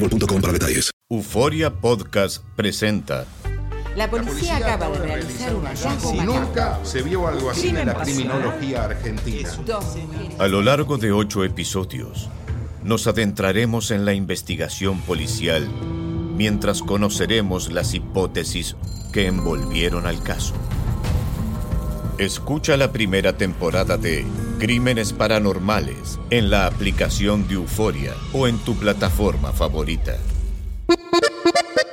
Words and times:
boostmobile.com 0.00 0.40
para 0.40 0.52
detalles. 0.52 0.90
Euforia 1.10 1.70
Podcast 1.70 2.44
presenta 2.56 3.26
La 3.96 4.08
policía 4.08 4.56
acaba 4.56 4.88
de 4.90 4.98
realizar 4.98 5.54
un 5.54 5.66
hallazgo. 5.66 6.14
Nunca 6.22 6.78
se 6.84 7.02
vio 7.02 7.26
algo 7.26 7.50
así 7.50 7.68
en 7.68 7.86
la 7.86 7.94
criminología 7.94 8.84
argentina. 8.84 9.50
A 10.38 10.48
lo 10.48 10.62
largo 10.62 10.98
de 10.98 11.12
ocho 11.12 11.44
episodios, 11.44 12.28
nos 12.84 13.06
adentraremos 13.06 13.90
en 13.90 14.04
la 14.04 14.14
investigación 14.14 15.00
policial 15.00 15.68
mientras 16.36 16.80
conoceremos 16.82 17.70
las 17.70 17.92
hipótesis 17.94 18.76
que 19.12 19.26
envolvieron 19.26 20.06
al 20.06 20.22
caso. 20.22 20.54
Escucha 22.20 22.76
la 22.76 22.92
primera 22.92 23.38
temporada 23.38 23.96
de 23.96 24.26
Crímenes 24.58 25.14
Paranormales 25.14 26.20
en 26.28 26.50
la 26.50 26.66
aplicación 26.66 27.48
de 27.48 27.54
Euforia 27.54 28.12
o 28.34 28.46
en 28.46 28.58
tu 28.58 28.76
plataforma 28.76 29.52
favorita. 29.52 30.18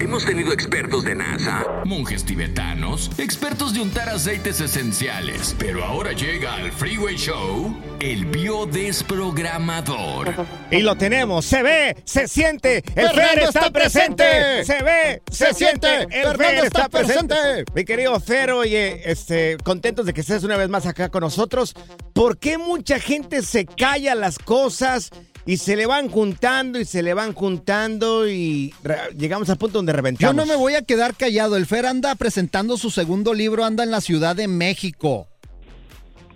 Hemos 0.00 0.24
tenido 0.24 0.52
expertos 0.52 1.02
de 1.02 1.16
NASA, 1.16 1.82
monjes 1.84 2.24
tibetanos, 2.24 3.10
expertos 3.18 3.74
de 3.74 3.80
untar 3.80 4.08
aceites 4.08 4.60
esenciales. 4.60 5.56
Pero 5.58 5.84
ahora 5.84 6.12
llega 6.12 6.54
al 6.54 6.70
Freeway 6.70 7.16
Show 7.16 7.76
el 7.98 8.26
biodesprogramador. 8.26 10.46
Y 10.70 10.82
lo 10.82 10.94
tenemos, 10.96 11.44
se 11.44 11.64
ve, 11.64 11.96
se 12.04 12.28
siente, 12.28 12.84
el 12.94 13.10
Fer 13.10 13.40
está 13.40 13.72
presente. 13.72 14.64
Se 14.64 14.80
ve, 14.84 15.20
se 15.32 15.52
siente, 15.52 16.06
el 16.10 16.36
Fer 16.36 16.64
está 16.64 16.88
presente. 16.88 17.64
Mi 17.74 17.84
querido 17.84 18.20
Fer, 18.20 18.52
oye, 18.52 19.10
este, 19.10 19.56
contentos 19.64 20.06
de 20.06 20.14
que 20.14 20.20
estés 20.20 20.44
una 20.44 20.56
vez 20.56 20.68
más 20.68 20.86
acá 20.86 21.08
con 21.08 21.22
nosotros. 21.22 21.74
¿Por 22.12 22.38
qué 22.38 22.56
mucha 22.56 23.00
gente 23.00 23.42
se 23.42 23.66
calla 23.66 24.14
las 24.14 24.38
cosas? 24.38 25.10
Y 25.48 25.56
se 25.56 25.76
le 25.76 25.86
van 25.86 26.10
juntando 26.10 26.78
y 26.78 26.84
se 26.84 27.02
le 27.02 27.14
van 27.14 27.32
juntando 27.32 28.28
y 28.28 28.74
llegamos 29.16 29.48
al 29.48 29.56
punto 29.56 29.78
donde 29.78 29.92
Yo 29.92 29.96
reventamos. 29.96 30.36
no 30.36 30.44
me 30.44 30.54
voy 30.56 30.74
a 30.74 30.82
quedar 30.82 31.14
callado. 31.14 31.56
El 31.56 31.64
Fer 31.64 31.86
anda 31.86 32.14
presentando 32.16 32.76
su 32.76 32.90
segundo 32.90 33.32
libro, 33.32 33.64
anda 33.64 33.82
en 33.82 33.90
la 33.90 34.02
Ciudad 34.02 34.36
de 34.36 34.46
México. 34.46 35.26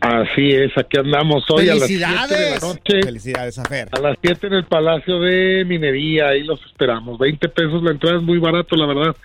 Así 0.01 0.49
es, 0.53 0.73
aquí 0.79 0.99
andamos 0.99 1.45
hoy 1.51 1.69
a 1.69 1.75
las 1.75 1.87
7 1.87 1.95
de 1.95 2.01
la 2.01 2.09
¡Felicidades! 2.27 2.63
noche. 2.63 3.03
Felicidades 3.03 3.59
a 3.59 3.65
Fer. 3.65 3.89
A 3.93 4.01
las 4.01 4.17
7 4.23 4.47
en 4.47 4.53
el 4.55 4.65
Palacio 4.65 5.21
de 5.21 5.65
Minería, 5.67 6.29
ahí 6.29 6.43
los 6.45 6.59
esperamos. 6.65 7.19
20 7.19 7.49
pesos 7.51 7.83
la 7.83 7.91
entrada 7.91 8.17
es 8.17 8.23
muy 8.23 8.39
barato, 8.39 8.75
la 8.77 8.87
verdad, 8.87 9.17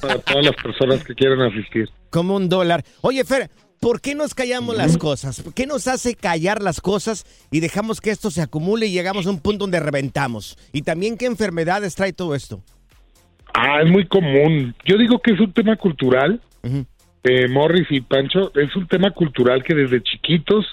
para 0.00 0.18
todas 0.20 0.46
las 0.46 0.56
personas 0.56 1.04
que 1.04 1.14
quieran 1.14 1.42
asistir. 1.42 1.90
Como 2.08 2.34
un 2.34 2.48
dólar. 2.48 2.82
Oye, 3.02 3.22
Fer, 3.24 3.50
¿por 3.84 4.00
qué 4.00 4.14
nos 4.14 4.34
callamos 4.34 4.74
las 4.78 4.96
cosas? 4.96 5.42
¿Por 5.42 5.52
qué 5.52 5.66
nos 5.66 5.86
hace 5.88 6.14
callar 6.14 6.62
las 6.62 6.80
cosas 6.80 7.26
y 7.50 7.60
dejamos 7.60 8.00
que 8.00 8.08
esto 8.08 8.30
se 8.30 8.40
acumule 8.40 8.86
y 8.86 8.92
llegamos 8.92 9.26
a 9.26 9.30
un 9.30 9.42
punto 9.42 9.64
donde 9.64 9.78
reventamos? 9.78 10.56
Y 10.72 10.82
también 10.82 11.18
qué 11.18 11.26
enfermedades 11.26 11.94
trae 11.94 12.14
todo 12.14 12.34
esto. 12.34 12.62
Ah, 13.52 13.82
es 13.84 13.90
muy 13.90 14.06
común. 14.06 14.74
Yo 14.86 14.96
digo 14.96 15.18
que 15.18 15.32
es 15.32 15.40
un 15.40 15.52
tema 15.52 15.76
cultural. 15.76 16.40
Eh, 17.24 17.46
Morris 17.48 17.86
y 17.90 18.00
Pancho, 18.00 18.52
es 18.54 18.74
un 18.74 18.88
tema 18.88 19.10
cultural 19.10 19.62
que 19.62 19.74
desde 19.74 20.02
chiquitos 20.02 20.64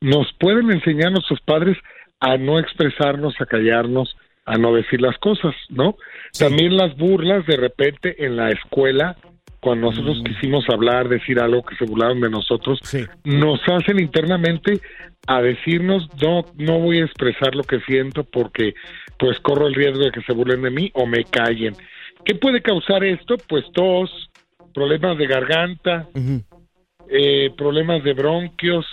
nos 0.00 0.32
pueden 0.40 0.72
enseñar 0.72 1.12
nuestros 1.12 1.40
padres 1.42 1.76
a 2.20 2.38
no 2.38 2.58
expresarnos, 2.58 3.34
a 3.40 3.46
callarnos, 3.46 4.16
a 4.46 4.56
no 4.56 4.74
decir 4.74 5.02
las 5.02 5.18
cosas, 5.18 5.54
¿no? 5.68 5.96
También 6.38 6.78
las 6.78 6.96
burlas 6.96 7.44
de 7.46 7.56
repente 7.56 8.24
en 8.24 8.36
la 8.36 8.48
escuela, 8.48 9.16
cuando 9.60 9.90
nosotros 9.90 10.22
quisimos 10.24 10.68
hablar, 10.68 11.08
decir 11.08 11.40
algo 11.40 11.62
que 11.62 11.74
se 11.76 11.86
burlaron 11.86 12.20
de 12.20 12.28
nosotros, 12.28 12.80
nos 13.24 13.60
hacen 13.66 13.98
internamente 13.98 14.80
a 15.26 15.40
decirnos 15.40 16.06
no 16.20 16.44
no 16.56 16.78
voy 16.80 17.00
a 17.00 17.04
expresar 17.06 17.54
lo 17.54 17.62
que 17.62 17.80
siento 17.80 18.24
porque 18.24 18.74
pues 19.18 19.40
corro 19.40 19.66
el 19.66 19.74
riesgo 19.74 20.04
de 20.04 20.12
que 20.12 20.20
se 20.20 20.34
burlen 20.34 20.62
de 20.62 20.70
mí 20.70 20.90
o 20.92 21.06
me 21.06 21.24
callen. 21.24 21.74
¿Qué 22.26 22.34
puede 22.34 22.60
causar 22.60 23.04
esto? 23.04 23.36
Pues 23.48 23.64
tos, 23.72 24.30
problemas 24.74 25.16
de 25.16 25.26
garganta, 25.26 26.08
eh, 27.08 27.50
problemas 27.56 28.04
de 28.04 28.12
bronquios. 28.12 28.86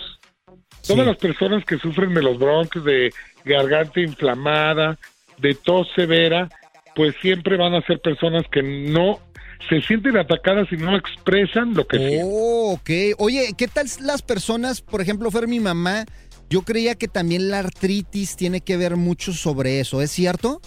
Todas 0.86 1.06
las 1.06 1.16
personas 1.16 1.64
que 1.64 1.78
sufren 1.78 2.14
de 2.14 2.22
los 2.22 2.38
bronquios, 2.38 2.84
de 2.84 3.12
garganta 3.44 4.00
inflamada, 4.00 4.98
de 5.38 5.54
tos 5.54 5.88
severa, 5.94 6.48
pues 6.94 7.14
siempre 7.20 7.56
van 7.56 7.74
a 7.74 7.82
ser 7.82 8.00
personas 8.00 8.44
que 8.50 8.62
no 8.62 9.18
se 9.68 9.80
sienten 9.82 10.16
atacadas 10.16 10.68
y 10.72 10.76
no 10.76 10.96
expresan 10.96 11.74
lo 11.74 11.86
que 11.86 11.98
sienten. 11.98 12.20
Oh, 12.24 12.72
ok. 12.72 12.90
Oye, 13.18 13.54
¿qué 13.56 13.68
tal 13.68 13.86
las 14.00 14.22
personas, 14.22 14.80
por 14.80 15.00
ejemplo, 15.00 15.30
Fer, 15.30 15.48
mi 15.48 15.60
mamá? 15.60 16.04
Yo 16.48 16.62
creía 16.62 16.94
que 16.94 17.08
también 17.08 17.50
la 17.50 17.60
artritis 17.60 18.36
tiene 18.36 18.60
que 18.60 18.76
ver 18.76 18.96
mucho 18.96 19.32
sobre 19.32 19.80
eso, 19.80 20.02
¿es 20.02 20.10
cierto? 20.10 20.60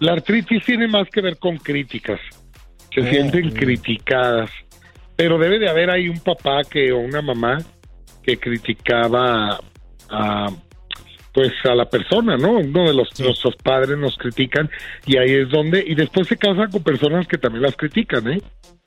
La 0.00 0.12
artritis 0.12 0.62
tiene 0.64 0.88
más 0.88 1.08
que 1.10 1.20
ver 1.20 1.38
con 1.38 1.56
críticas. 1.56 2.20
Se 2.94 3.00
Oh, 3.00 3.04
sienten 3.04 3.50
criticadas. 3.52 4.50
Pero 5.16 5.38
debe 5.38 5.58
de 5.58 5.68
haber 5.68 5.90
ahí 5.90 6.08
un 6.08 6.20
papá 6.20 6.62
que 6.68 6.92
o 6.92 6.98
una 6.98 7.22
mamá 7.22 7.58
que 8.22 8.36
criticaba 8.36 9.60
a 10.10 10.46
pues 11.34 11.52
a 11.64 11.74
la 11.74 11.90
persona, 11.90 12.36
¿no? 12.36 12.58
Uno 12.58 12.86
de 12.86 12.94
los 12.94 13.08
nuestros 13.18 13.56
padres 13.56 13.98
nos 13.98 14.16
critican 14.16 14.70
y 15.04 15.18
ahí 15.18 15.32
es 15.32 15.50
donde 15.50 15.84
y 15.84 15.94
después 15.96 16.28
se 16.28 16.36
casan 16.36 16.70
con 16.70 16.82
personas 16.82 17.26
que 17.26 17.36
también 17.36 17.62
las 17.62 17.76
critican, 17.76 18.28
¿eh? 18.28 18.40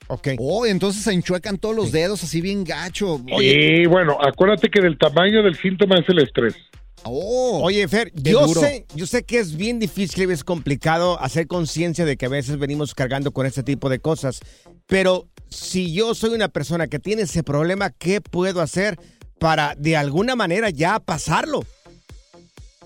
Ok. 0.08 0.28
Oh, 0.38 0.64
entonces 0.64 1.04
se 1.04 1.12
enchuecan 1.12 1.58
todos 1.58 1.76
los 1.76 1.92
dedos 1.92 2.24
así 2.24 2.40
bien 2.40 2.64
gacho. 2.64 3.20
Y 3.38 3.86
bueno, 3.86 4.16
acuérdate 4.20 4.70
que 4.70 4.80
del 4.80 4.96
tamaño 4.96 5.42
del 5.42 5.54
síntoma 5.54 5.98
es 5.98 6.08
el 6.08 6.20
estrés. 6.20 6.56
Oh, 7.04 7.60
Oye, 7.62 7.86
Fer, 7.86 8.10
yo 8.14 8.46
duro. 8.46 8.60
sé, 8.60 8.86
yo 8.94 9.06
sé 9.06 9.24
que 9.24 9.38
es 9.38 9.56
bien 9.56 9.78
difícil 9.78 10.28
y 10.28 10.32
es 10.32 10.42
complicado 10.42 11.20
hacer 11.20 11.46
conciencia 11.46 12.06
de 12.06 12.16
que 12.16 12.26
a 12.26 12.30
veces 12.30 12.58
venimos 12.58 12.94
cargando 12.94 13.30
con 13.30 13.46
este 13.46 13.62
tipo 13.62 13.88
de 13.88 14.00
cosas, 14.00 14.40
pero 14.86 15.28
si 15.48 15.92
yo 15.92 16.14
soy 16.14 16.30
una 16.30 16.48
persona 16.48 16.88
que 16.88 16.98
tiene 16.98 17.22
ese 17.22 17.44
problema, 17.44 17.90
¿qué 17.90 18.20
puedo 18.20 18.60
hacer 18.62 18.98
para 19.38 19.74
de 19.76 19.96
alguna 19.96 20.36
manera 20.36 20.70
ya 20.70 21.00
pasarlo. 21.00 21.64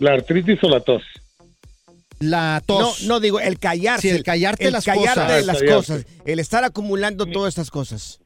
La 0.03 0.15
artritis 0.15 0.59
o 0.65 0.69
la 0.69 0.81
tos. 0.81 1.03
La 2.19 2.61
tos. 2.67 3.03
No, 3.03 3.15
no 3.15 3.21
digo, 3.21 3.39
el 3.39 3.59
callarse. 3.61 4.11
Sí, 4.11 4.17
el 4.17 4.25
callarte 4.25 4.67
el 4.67 4.73
las 4.73 4.85
callarte 4.85 5.21
cosas. 5.21 5.29
de 5.29 5.47
las 5.47 5.59
Callarse. 5.61 5.75
cosas. 5.77 6.07
El 6.27 6.39
estar 6.41 6.65
acumulando 6.65 7.27
todas 7.27 7.51
estas 7.51 7.71
cosas. 7.71 8.21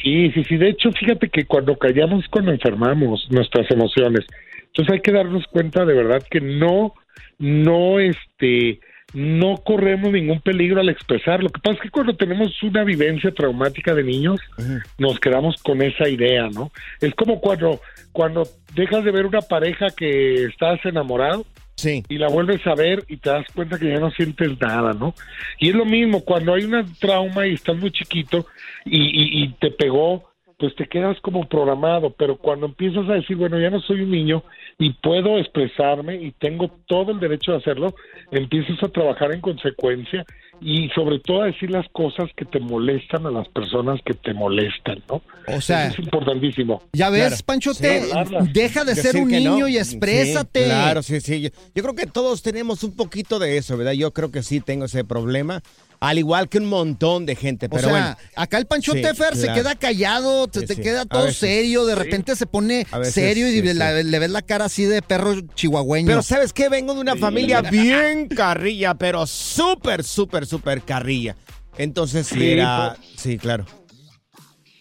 Sí, 0.00 0.30
sí, 0.32 0.44
sí. 0.48 0.56
De 0.56 0.70
hecho, 0.70 0.90
fíjate 0.92 1.28
que 1.28 1.46
cuando 1.46 1.76
callamos, 1.76 2.24
es 2.24 2.30
cuando 2.30 2.52
enfermamos 2.52 3.26
nuestras 3.30 3.68
emociones. 3.70 4.24
Entonces 4.66 4.94
hay 4.94 5.00
que 5.00 5.10
darnos 5.12 5.44
cuenta 5.48 5.84
de 5.84 5.94
verdad 5.94 6.22
que 6.30 6.40
no, 6.40 6.94
no, 7.38 7.98
este, 7.98 8.78
no 9.12 9.56
corremos 9.56 10.12
ningún 10.12 10.40
peligro 10.40 10.80
al 10.80 10.88
expresar. 10.88 11.42
Lo 11.42 11.48
que 11.50 11.60
pasa 11.60 11.76
es 11.76 11.82
que 11.82 11.90
cuando 11.90 12.14
tenemos 12.14 12.62
una 12.62 12.84
vivencia 12.84 13.32
traumática 13.32 13.94
de 13.94 14.04
niños, 14.04 14.40
nos 14.98 15.18
quedamos 15.18 15.56
con 15.62 15.82
esa 15.82 16.08
idea, 16.08 16.48
¿no? 16.48 16.70
Es 17.00 17.14
como 17.14 17.40
cuando, 17.40 17.80
cuando 18.12 18.46
dejas 18.74 19.04
de 19.04 19.10
ver 19.10 19.26
una 19.26 19.40
pareja 19.40 19.88
que 19.96 20.44
estás 20.44 20.78
enamorado 20.84 21.44
Sí. 21.76 22.02
y 22.10 22.18
la 22.18 22.28
vuelves 22.28 22.66
a 22.66 22.74
ver 22.74 23.04
y 23.08 23.16
te 23.16 23.30
das 23.30 23.46
cuenta 23.54 23.78
que 23.78 23.88
ya 23.88 23.98
no 23.98 24.10
sientes 24.10 24.60
nada, 24.60 24.92
¿no? 24.92 25.14
Y 25.58 25.70
es 25.70 25.74
lo 25.74 25.86
mismo, 25.86 26.22
cuando 26.24 26.52
hay 26.54 26.64
un 26.64 26.84
trauma 26.98 27.46
y 27.46 27.54
estás 27.54 27.76
muy 27.78 27.90
chiquito 27.90 28.46
y, 28.84 28.98
y- 29.00 29.44
y 29.44 29.48
te 29.54 29.70
pegó, 29.70 30.30
pues 30.58 30.74
te 30.76 30.86
quedas 30.86 31.18
como 31.22 31.48
programado, 31.48 32.10
pero 32.18 32.36
cuando 32.36 32.66
empiezas 32.66 33.08
a 33.08 33.14
decir, 33.14 33.34
bueno, 33.36 33.58
ya 33.58 33.70
no 33.70 33.80
soy 33.80 34.02
un 34.02 34.10
niño 34.10 34.44
y 34.80 34.94
puedo 34.94 35.38
expresarme 35.38 36.16
y 36.16 36.32
tengo 36.32 36.68
todo 36.88 37.12
el 37.12 37.20
derecho 37.20 37.52
de 37.52 37.58
hacerlo, 37.58 37.94
empiezas 38.32 38.82
a 38.82 38.88
trabajar 38.88 39.32
en 39.32 39.40
consecuencia 39.40 40.24
y 40.62 40.88
sobre 40.94 41.18
todo 41.20 41.42
a 41.42 41.46
decir 41.46 41.70
las 41.70 41.86
cosas 41.90 42.28
que 42.36 42.44
te 42.44 42.58
molestan 42.60 43.24
a 43.26 43.30
las 43.30 43.48
personas 43.48 44.00
que 44.04 44.14
te 44.14 44.34
molestan, 44.34 45.02
¿no? 45.08 45.22
O 45.54 45.60
sea, 45.60 45.86
Eso 45.86 45.94
es 46.00 46.04
importantísimo. 46.06 46.82
Ya 46.92 47.08
ves, 47.10 47.28
Claro. 47.28 47.36
Panchote, 47.46 48.02
Sí, 48.02 48.10
deja 48.52 48.84
de 48.84 48.94
ser 48.94 49.16
un 49.16 49.30
no. 49.30 49.36
niño 49.38 49.68
y 49.68 49.76
exprésate. 49.78 50.60
Sí, 50.64 50.66
claro, 50.66 51.02
sí, 51.02 51.20
sí. 51.20 51.50
Yo 51.74 51.82
creo 51.82 51.94
que 51.94 52.06
todos 52.06 52.42
tenemos 52.42 52.82
un 52.82 52.94
poquito 52.96 53.38
de 53.38 53.56
eso, 53.58 53.76
¿verdad? 53.76 53.92
Yo 53.92 54.12
creo 54.12 54.30
que 54.30 54.42
sí 54.42 54.60
tengo 54.60 54.84
ese 54.86 55.04
problema, 55.04 55.62
al 56.00 56.18
igual 56.18 56.48
que 56.48 56.58
un 56.58 56.64
montón 56.66 57.26
de 57.26 57.36
gente. 57.36 57.66
O 57.66 57.68
Pero 57.70 57.82
sea, 57.82 57.90
bueno, 57.90 58.16
acá 58.36 58.56
el 58.58 58.66
Panchote 58.66 59.10
Sí, 59.10 59.14
Fer 59.14 59.36
se 59.36 59.52
queda 59.52 59.74
callado, 59.74 60.48
te, 60.48 60.60
Sí, 60.60 60.66
te 60.66 60.76
queda 60.80 61.04
todo 61.04 61.24
veces. 61.24 61.38
serio, 61.38 61.84
de 61.84 61.94
repente 61.94 62.34
se 62.36 62.46
pone 62.46 62.86
veces, 62.92 63.12
serio 63.14 63.48
y 63.48 63.52
sí, 63.52 63.62
le, 63.62 63.72
sí. 63.72 63.78
la- 63.78 64.02
le 64.02 64.18
ves 64.18 64.30
la 64.30 64.42
cara 64.42 64.64
así 64.64 64.84
de 64.84 65.02
perro 65.02 65.38
chihuahueño. 65.54 66.06
pero 66.06 66.22
¿sabes 66.22 66.52
qué? 66.54 66.68
Vengo 66.70 66.94
de 66.94 67.00
una 67.00 67.16
familia 67.16 67.60
bien 67.60 68.28
carrilla, 68.28 68.94
pero 68.94 69.26
súper, 69.26 70.02
súper, 70.02 70.46
súper 70.46 70.82
carrilla. 70.82 71.36
Entonces 71.78 72.26
sí, 72.26 72.50
era... 72.50 72.96
Sí, 73.16 73.36
claro. 73.38 73.66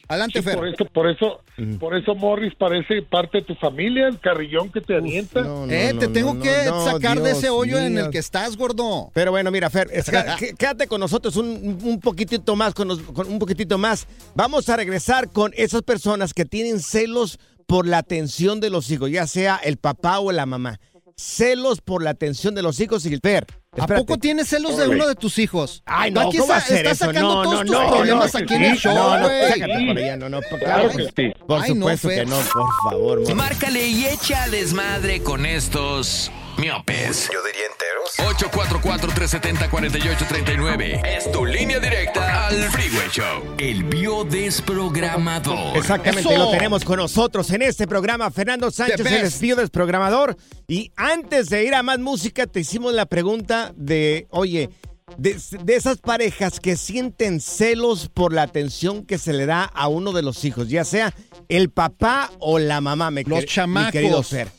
Adelante, 0.10 0.40
Sí, 0.40 0.44
Fer. 0.44 0.56
por 0.56 0.68
eso, 0.68 0.86
por 0.86 1.10
eso, 1.10 1.42
por 1.80 1.96
eso 1.96 2.16
Morris 2.16 2.54
parece 2.58 3.04
parte 3.04 3.38
de 3.38 3.44
tu 3.46 3.54
familia, 3.56 4.08
el 4.08 4.20
carrillón 4.20 4.72
que 4.72 4.82
te. 4.82 4.96
No, 5.00 5.68
no, 5.68 5.72
eh, 5.72 5.92
no, 5.94 6.00
te 6.00 6.08
no, 6.08 6.14
tengo 6.14 6.34
no, 6.34 6.42
que 6.42 6.66
no, 6.66 6.84
sacar 6.84 7.22
de 7.22 7.32
ese 7.32 7.50
hoyo 7.52 7.78
en 7.78 7.96
el 7.98 8.10
que 8.10 8.18
estás, 8.18 8.58
gordo. 8.58 9.12
Pero 9.14 9.30
bueno, 9.32 9.52
mira, 9.52 9.70
Fer, 9.70 9.88
es- 9.94 10.10
quédate 10.58 10.88
con 10.88 11.00
nosotros 11.00 11.36
un, 11.38 11.80
un 11.84 12.00
poquitito 12.00 12.56
más, 12.56 12.74
con, 12.74 12.88
nos- 12.88 13.02
con 13.04 13.28
un 13.32 13.38
poquitito 13.38 13.78
más. 13.78 14.08
Vamos 14.34 14.68
a 14.70 14.76
regresar 14.78 15.30
con 15.30 15.54
esas 15.56 15.84
personas 15.84 16.34
que 16.34 16.44
tienen 16.44 16.80
celos 16.80 17.38
por 17.68 17.86
la 17.88 18.00
atención 18.00 18.60
de 18.60 18.72
los 18.72 18.90
hijos, 18.90 19.12
ya 19.12 19.28
sea 19.28 19.58
el 19.64 19.78
papá 19.78 20.20
o 20.20 20.32
la 20.32 20.48
mamá. 20.48 20.80
Celos 21.16 21.82
por 21.82 22.02
la 22.02 22.10
atención 22.10 22.56
de 22.56 22.64
los 22.64 22.80
hijos 22.80 23.06
y 23.06 23.14
el 23.14 23.20
Fer. 23.22 23.46
¿A 23.78 23.82
espérate. 23.82 24.02
poco 24.04 24.20
tienes 24.20 24.48
celos 24.48 24.78
de 24.78 24.88
uno 24.88 25.08
de 25.08 25.14
tus 25.14 25.38
hijos? 25.38 25.84
Ay, 25.86 26.10
no, 26.10 26.22
Aquí 26.22 26.38
¿cómo 26.40 26.54
a 26.54 26.60
sa- 26.60 26.76
estás 26.76 26.98
sacando 26.98 27.22
No, 27.22 27.44
todos 27.44 27.54
no, 27.54 27.62
tus 27.62 27.72
no, 27.72 27.88
problemas 27.92 28.34
no, 28.34 28.40
aquí 28.40 28.54
en 28.56 28.64
el 28.64 28.78
show, 28.78 28.96
No, 28.96 29.20
no, 29.20 29.28
sácate 29.28 29.86
por 29.88 29.98
allá, 29.98 30.18
no, 30.18 30.30
no, 30.30 30.40
por- 30.42 30.60
Claro 30.60 30.90
que 30.90 31.04
sí. 31.16 31.34
Por 31.48 31.62
Ay, 31.62 31.70
no, 31.70 31.76
supuesto 31.76 32.10
que 32.10 32.26
no, 32.26 32.36
por 32.52 32.68
favor. 32.92 33.30
mo- 33.30 33.36
Márcale 33.36 33.88
y 33.88 34.06
echa 34.08 34.48
desmadre 34.50 35.22
con 35.22 35.46
estos 35.46 36.32
miopes. 36.60 37.30
Yo 37.34 37.40
diría 37.44 37.66
enteros. 37.66 38.16
844-370-4839. 38.52 41.02
Es 41.06 41.32
tu 41.32 41.46
línea 41.46 41.80
directa 41.80 42.48
al 42.48 42.56
Freeway 42.70 43.08
Show. 43.12 43.56
El 43.58 43.84
biodesprogramador. 43.86 45.78
Exactamente, 45.78 46.30
Eso. 46.34 46.38
lo 46.38 46.52
tenemos 46.52 46.84
con 46.84 46.98
nosotros 46.98 47.50
en 47.52 47.62
este 47.62 47.88
programa, 47.88 48.30
Fernando 48.32 48.70
Sánchez, 48.72 48.98
The 48.98 49.04
el 49.16 49.22
best. 49.24 49.36
espío 49.36 49.56
desprogramador. 49.56 50.36
Y 50.68 50.92
antes 50.96 51.50
de 51.50 51.64
ir 51.66 51.74
a 51.76 51.84
más 51.84 52.00
música, 52.00 52.48
te 52.48 52.60
hicimos 52.62 52.94
la 52.94 53.06
pregunta 53.06 53.72
de, 53.76 54.28
oye, 54.30 54.70
de, 55.18 55.36
de 55.64 55.76
esas 55.76 55.98
parejas 55.98 56.60
que 56.60 56.76
sienten 56.78 57.40
celos 57.42 58.10
por 58.14 58.32
la 58.34 58.44
atención 58.44 59.04
que 59.06 59.18
se 59.18 59.34
le 59.34 59.46
da 59.48 59.64
a 59.64 59.88
uno 59.88 60.12
de 60.12 60.22
los 60.22 60.46
hijos, 60.46 60.70
ya 60.70 60.86
sea 60.86 61.14
el 61.48 61.70
papá 61.72 62.30
o 62.40 62.60
la 62.60 62.80
mamá, 62.82 63.10
me 63.10 63.24
Los 63.24 63.46
chamacos. 63.46 63.88
mi 63.88 63.92
querido 63.92 64.22
Fer. 64.24 64.50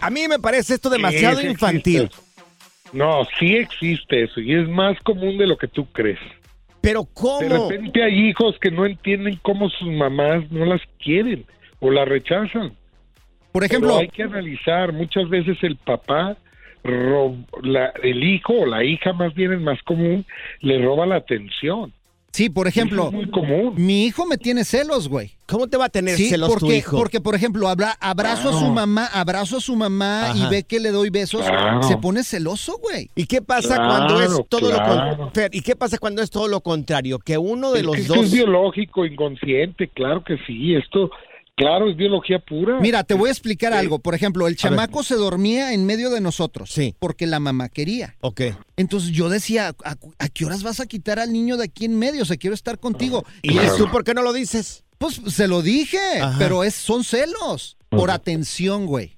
A 0.00 0.10
mí 0.10 0.26
me 0.28 0.38
parece 0.38 0.74
esto 0.74 0.88
demasiado 0.90 1.40
infantil. 1.42 2.02
existe. 2.04 2.30
No, 2.92 3.24
sí 3.38 3.56
existe 3.56 4.24
eso 4.24 4.40
y 4.40 4.54
es 4.54 4.68
más 4.68 4.98
común 5.00 5.38
de 5.38 5.46
lo 5.46 5.56
que 5.56 5.68
tú 5.68 5.86
crees. 5.92 6.18
Pero 6.80 7.02
De 7.02 7.08
¿cómo? 7.14 7.68
repente 7.68 8.02
hay 8.02 8.28
hijos 8.28 8.56
que 8.60 8.70
no 8.70 8.86
entienden 8.86 9.38
cómo 9.42 9.68
sus 9.68 9.88
mamás 9.92 10.50
no 10.50 10.64
las 10.64 10.80
quieren 10.98 11.44
o 11.78 11.90
las 11.90 12.08
rechazan. 12.08 12.72
Por 13.52 13.62
Pero 13.62 13.64
ejemplo, 13.66 13.98
hay 13.98 14.08
que 14.08 14.22
analizar, 14.22 14.92
muchas 14.92 15.28
veces 15.28 15.58
el 15.62 15.76
papá, 15.76 16.36
rob- 16.82 17.44
la- 17.62 17.92
el 18.02 18.24
hijo 18.24 18.54
o 18.54 18.66
la 18.66 18.82
hija 18.84 19.12
más 19.12 19.34
bien 19.34 19.52
es 19.52 19.60
más 19.60 19.80
común, 19.82 20.24
le 20.60 20.82
roba 20.82 21.06
la 21.06 21.16
atención. 21.16 21.92
Sí, 22.32 22.48
por 22.50 22.66
ejemplo, 22.68 23.06
es 23.08 23.12
muy 23.12 23.30
común. 23.30 23.74
mi 23.76 24.04
hijo 24.06 24.26
me 24.26 24.38
tiene 24.38 24.64
celos, 24.64 25.08
güey. 25.08 25.32
¿Cómo 25.46 25.66
te 25.66 25.76
va 25.76 25.86
a 25.86 25.88
tener 25.88 26.16
Sí, 26.16 26.28
celos 26.28 26.48
porque, 26.48 26.66
tu 26.66 26.72
hijo? 26.72 26.96
porque 26.96 27.20
por 27.20 27.34
ejemplo, 27.34 27.68
abra- 27.68 27.96
abrazo 28.00 28.50
a 28.50 28.52
su 28.52 28.66
mamá, 28.68 29.06
abrazo 29.06 29.56
a 29.56 29.60
su 29.60 29.74
mamá 29.74 30.32
y 30.36 30.46
ve 30.48 30.62
que 30.62 30.78
le 30.78 30.90
doy 30.90 31.10
besos, 31.10 31.42
Claro. 31.44 31.82
se 31.82 31.96
pone 31.96 32.22
celoso, 32.22 32.78
güey. 32.80 33.10
¿Y 33.16 33.26
qué 33.26 33.42
pasa 33.42 33.74
Claro, 33.74 33.88
cuando 33.88 34.22
es 34.22 34.48
todo 34.48 34.70
lo 34.70 35.32
¿Y 35.50 35.60
qué 35.62 35.74
pasa 35.74 35.98
cuando 35.98 36.22
es 36.22 36.30
todo 36.30 36.46
lo 36.46 36.60
contrario? 36.60 37.18
Que 37.18 37.36
uno 37.36 37.72
de 37.72 37.80
Es 37.80 37.86
los 37.86 37.96
que 37.96 38.02
dos 38.04 38.18
es 38.26 38.32
biológico, 38.32 39.04
inconsciente, 39.04 39.88
claro 39.88 40.22
que 40.22 40.36
sí. 40.46 40.74
Esto, 40.76 41.10
claro, 41.60 41.90
es 41.90 41.96
biología 41.96 42.38
pura. 42.38 42.80
Mira, 42.80 43.04
te 43.04 43.14
voy 43.14 43.28
a 43.28 43.32
explicar 43.32 43.72
algo. 43.72 43.98
Por 43.98 44.14
ejemplo, 44.14 44.48
el 44.48 44.56
chamaco 44.56 45.02
se 45.02 45.14
dormía 45.14 45.72
en 45.74 45.84
medio 45.86 46.10
de 46.10 46.20
nosotros. 46.20 46.70
Sí. 46.70 46.94
Porque 46.98 47.26
la 47.26 47.38
mamá 47.38 47.68
quería. 47.68 48.16
Ok. 48.20 48.40
Entonces 48.76 49.10
yo 49.10 49.28
decía, 49.28 49.74
¿a, 49.84 49.96
a 50.18 50.28
qué 50.28 50.44
horas 50.46 50.62
vas 50.62 50.80
a 50.80 50.86
quitar 50.86 51.18
al 51.18 51.32
niño 51.32 51.56
de 51.56 51.64
aquí 51.64 51.84
en 51.84 51.98
medio? 51.98 52.22
O 52.22 52.24
sea, 52.24 52.36
quiero 52.36 52.54
estar 52.54 52.78
contigo. 52.78 53.24
¿Y 53.42 53.56
tú 53.76 53.90
por 53.90 54.04
qué 54.04 54.14
no 54.14 54.22
lo 54.22 54.32
dices? 54.32 54.84
Pues 54.98 55.20
se 55.28 55.48
lo 55.48 55.62
dije, 55.62 55.98
Ajá. 56.20 56.36
pero 56.38 56.64
es, 56.64 56.74
son 56.74 57.04
celos. 57.04 57.76
Por 57.88 58.10
atención, 58.10 58.86
güey. 58.86 59.16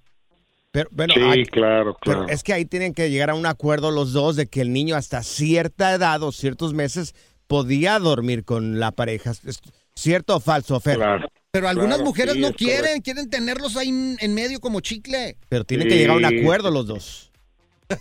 Pero, 0.70 0.89
bueno, 0.93 1.13
sí, 1.15 1.20
hay- 1.20 1.44
claro, 1.44 1.96
pero 2.03 2.19
claro. 2.20 2.32
es 2.32 2.43
que 2.43 2.53
ahí 2.55 2.65
tienen 2.65 2.94
que 2.94 3.11
llegar 3.11 3.29
a 3.31 3.34
un 3.34 3.44
acuerdo 3.46 3.91
los 3.91 4.13
dos 4.15 4.37
de 4.37 4.46
que 4.46 4.63
el 4.63 4.72
niño 4.72 4.96
hasta 4.96 5.22
cierta 5.22 5.93
edad 5.93 6.22
o 6.22 6.32
ciertos 6.32 6.72
meses 6.72 7.15
podía 7.46 7.99
dormir 7.99 8.44
con 8.44 8.81
la 8.81 8.91
pareja. 8.93 9.32
¿Es 9.32 9.61
¿Cierto 9.94 10.37
o 10.37 10.41
falso, 10.41 10.81
Fer? 10.81 10.96
Claro. 10.96 11.29
Pero 11.53 11.69
algunas 11.69 11.97
Claro, 11.99 12.05
mujeres 12.09 12.35
sí, 12.35 12.41
no 12.41 12.53
quieren, 12.55 12.79
correcto. 12.81 13.03
quieren 13.05 13.29
tenerlos 13.31 13.77
ahí 13.77 13.91
en, 14.19 14.35
medio 14.35 14.59
como 14.59 14.81
chicle. 14.81 15.37
Pero 15.51 15.65
tienen 15.65 15.87
que 15.87 15.97
llegar 15.99 16.17
a 16.17 16.19
un 16.19 16.25
acuerdo 16.25 16.71
los 16.71 16.87
dos. 16.87 17.31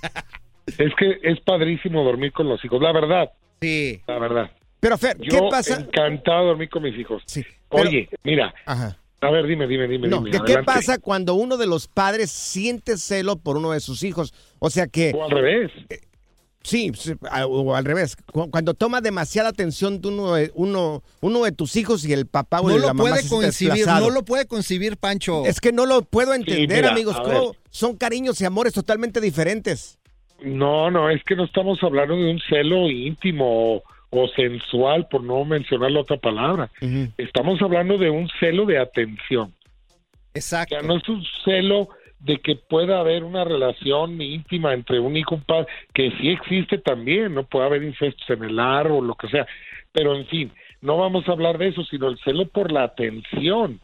Es 0.68 0.94
que 0.98 1.18
es 1.24 1.38
padrísimo 1.42 2.02
dormir 2.04 2.32
con 2.32 2.48
los 2.48 2.64
hijos, 2.64 2.82
la 2.82 2.94
verdad, 2.94 3.30
Sí. 3.60 4.00
la 4.08 4.20
verdad. 4.20 4.52
Pero 4.80 4.98
Fer, 4.98 5.18
Yo 5.20 5.30
¿qué 5.30 5.48
pasa? 5.50 5.82
encantado 5.82 6.42
de 6.44 6.48
dormir 6.50 6.70
con 6.70 6.84
mis 6.84 6.98
hijos. 6.98 7.22
Sí, 7.26 7.44
pero- 7.70 7.90
Oye, 7.90 8.08
mira, 8.24 8.54
Ajá. 8.66 8.98
a 9.20 9.32
ver, 9.32 9.48
dime, 9.48 9.68
dime, 9.68 9.88
dime. 9.90 10.08
No, 10.08 10.20
dime, 10.20 10.32
¿qué, 10.32 10.38
qué 10.38 10.44
adelante. 10.54 10.66
pasa 10.72 10.98
cuando 11.00 11.34
uno 11.34 11.58
de 11.58 11.68
los 11.68 11.88
padres 11.90 12.32
siente 12.32 12.96
celo 12.98 13.36
por 13.38 13.58
uno 13.58 13.72
de 13.72 13.82
sus 13.82 14.04
hijos? 14.04 14.34
O 14.60 14.70
sea 14.70 14.88
que, 14.88 15.12
O 15.14 15.26
al 15.26 15.32
revés. 15.32 15.72
Sí, 16.64 16.92
sí, 16.96 17.14
o 17.48 17.76
al 17.76 17.86
revés, 17.86 18.16
cu- 18.32 18.50
cuando 18.52 18.74
toma 18.74 19.02
demasiada 19.02 19.50
atención 19.50 20.02
de 20.02 20.08
uno 20.10 20.34
de, 20.36 20.52
uno, 20.56 21.04
uno 21.22 21.44
de 21.44 21.52
tus 21.52 21.76
hijos 21.76 22.06
y 22.06 22.14
el 22.14 22.26
papá 22.28 22.62
o 22.62 22.70
No 22.70 22.76
la 22.78 22.82
lo 22.82 22.88
mamá 22.94 23.10
puede 23.30 23.46
desplazado. 23.48 24.08
no 24.08 24.14
lo 24.14 24.24
puede 24.24 24.46
concebir, 24.46 24.98
Pancho. 24.98 25.46
Es 25.46 25.60
que 25.62 25.72
no 25.72 25.86
lo 25.86 26.02
puedo 26.04 26.34
entender, 26.34 26.78
mira, 26.84 26.92
amigos. 26.92 27.20
¿cómo? 27.20 27.56
Son 27.70 27.96
cariños 27.98 28.40
y 28.42 28.46
amores 28.46 28.74
totalmente 28.74 29.22
diferentes. 29.22 29.98
No, 30.44 30.90
no, 30.90 31.10
es 31.10 31.24
que 31.24 31.36
no 31.36 31.44
estamos 31.46 31.78
hablando 31.84 32.16
de 32.16 32.32
un 32.32 32.40
celo 32.50 32.90
íntimo 32.90 33.76
o, 33.76 33.84
o 34.10 34.28
sensual, 34.36 35.08
por 35.10 35.24
no 35.24 35.46
mencionar 35.46 35.92
la 35.92 36.02
otra 36.02 36.18
palabra. 36.18 36.72
Estamos 37.18 37.62
hablando 37.62 37.98
de 37.98 38.10
un 38.10 38.28
celo 38.40 38.66
de 38.66 38.80
atención. 38.80 39.54
Exacto. 40.34 40.76
O 40.76 40.80
sea, 40.80 40.88
no 40.88 40.98
es 40.98 41.08
un 41.10 41.24
celo 41.46 41.90
de 42.24 42.38
que 42.38 42.56
pueda 42.56 43.00
haber 43.00 43.24
una 43.24 43.44
relación 43.44 44.22
íntima 44.22 44.74
entre 44.74 45.00
un 45.00 45.18
hijo 45.18 45.36
y 45.36 45.38
un 45.38 45.44
padre, 45.44 45.68
que 45.94 46.12
sí 46.20 46.30
existe 46.30 46.78
también, 46.78 47.34
no 47.34 47.44
puede 47.44 47.66
haber 47.66 47.84
incestos 47.84 48.30
en 48.30 48.44
el 48.44 48.60
o 48.60 49.02
lo 49.02 49.16
que 49.16 49.28
sea, 49.28 49.48
pero 49.92 50.16
en 50.16 50.26
fin, 50.28 50.52
no 50.82 50.98
vamos 50.98 51.28
a 51.28 51.32
hablar 51.32 51.58
de 51.58 51.70
eso, 51.70 51.84
sino 51.84 52.08
el 52.08 52.18
celo 52.20 52.48
por 52.48 52.72
la 52.72 52.84
atención, 52.84 53.80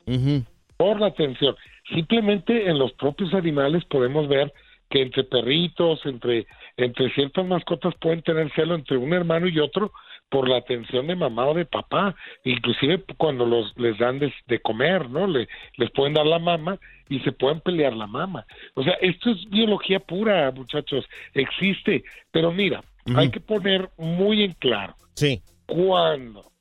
por 0.78 1.00
la 1.00 1.08
atención. 1.08 1.56
Simplemente 1.94 2.70
en 2.70 2.78
los 2.80 2.94
propios 2.94 3.34
animales 3.34 3.86
podemos 3.86 4.28
ver 4.28 4.54
que 4.90 5.02
entre 5.02 5.24
perritos, 5.24 6.00
entre, 6.06 6.48
entre 6.78 7.12
ciertas 7.14 7.46
mascotas 7.46 7.94
pueden 8.00 8.22
tener 8.22 8.52
celo 8.54 8.76
entre 8.76 8.98
un 8.98 9.14
hermano 9.14 9.48
y 9.48 9.60
otro, 9.60 9.92
por 10.30 10.50
la 10.50 10.58
atención 10.58 11.08
de 11.08 11.16
mamá 11.16 11.48
o 11.48 11.54
de 11.54 11.66
papá, 11.66 12.16
inclusive 12.44 13.04
cuando 13.18 13.46
los 13.46 13.74
les 13.78 13.98
dan 13.98 14.20
de, 14.20 14.34
de 14.48 14.60
comer, 14.60 15.10
¿no? 15.10 15.26
Le, 15.28 15.48
les 15.78 15.90
pueden 15.92 16.14
dar 16.14 16.26
la 16.26 16.40
mama 16.40 16.78
y 17.10 17.20
se 17.22 17.32
pueden 17.32 17.62
pelear 17.62 17.94
la 17.94 18.08
mama. 18.08 18.46
O 18.74 18.84
sea, 18.84 18.94
esto 19.02 19.32
es 19.32 19.50
biología 19.50 20.00
pura, 20.00 20.52
muchachos, 20.52 21.06
existe, 21.34 22.04
pero 22.32 22.52
mira, 22.52 22.84
hay 23.16 23.30
que 23.32 23.40
poner 23.40 23.90
muy 23.98 24.44
en 24.44 24.52
claro. 24.54 24.96
Sí. 25.16 25.42
Cuando 25.66 26.52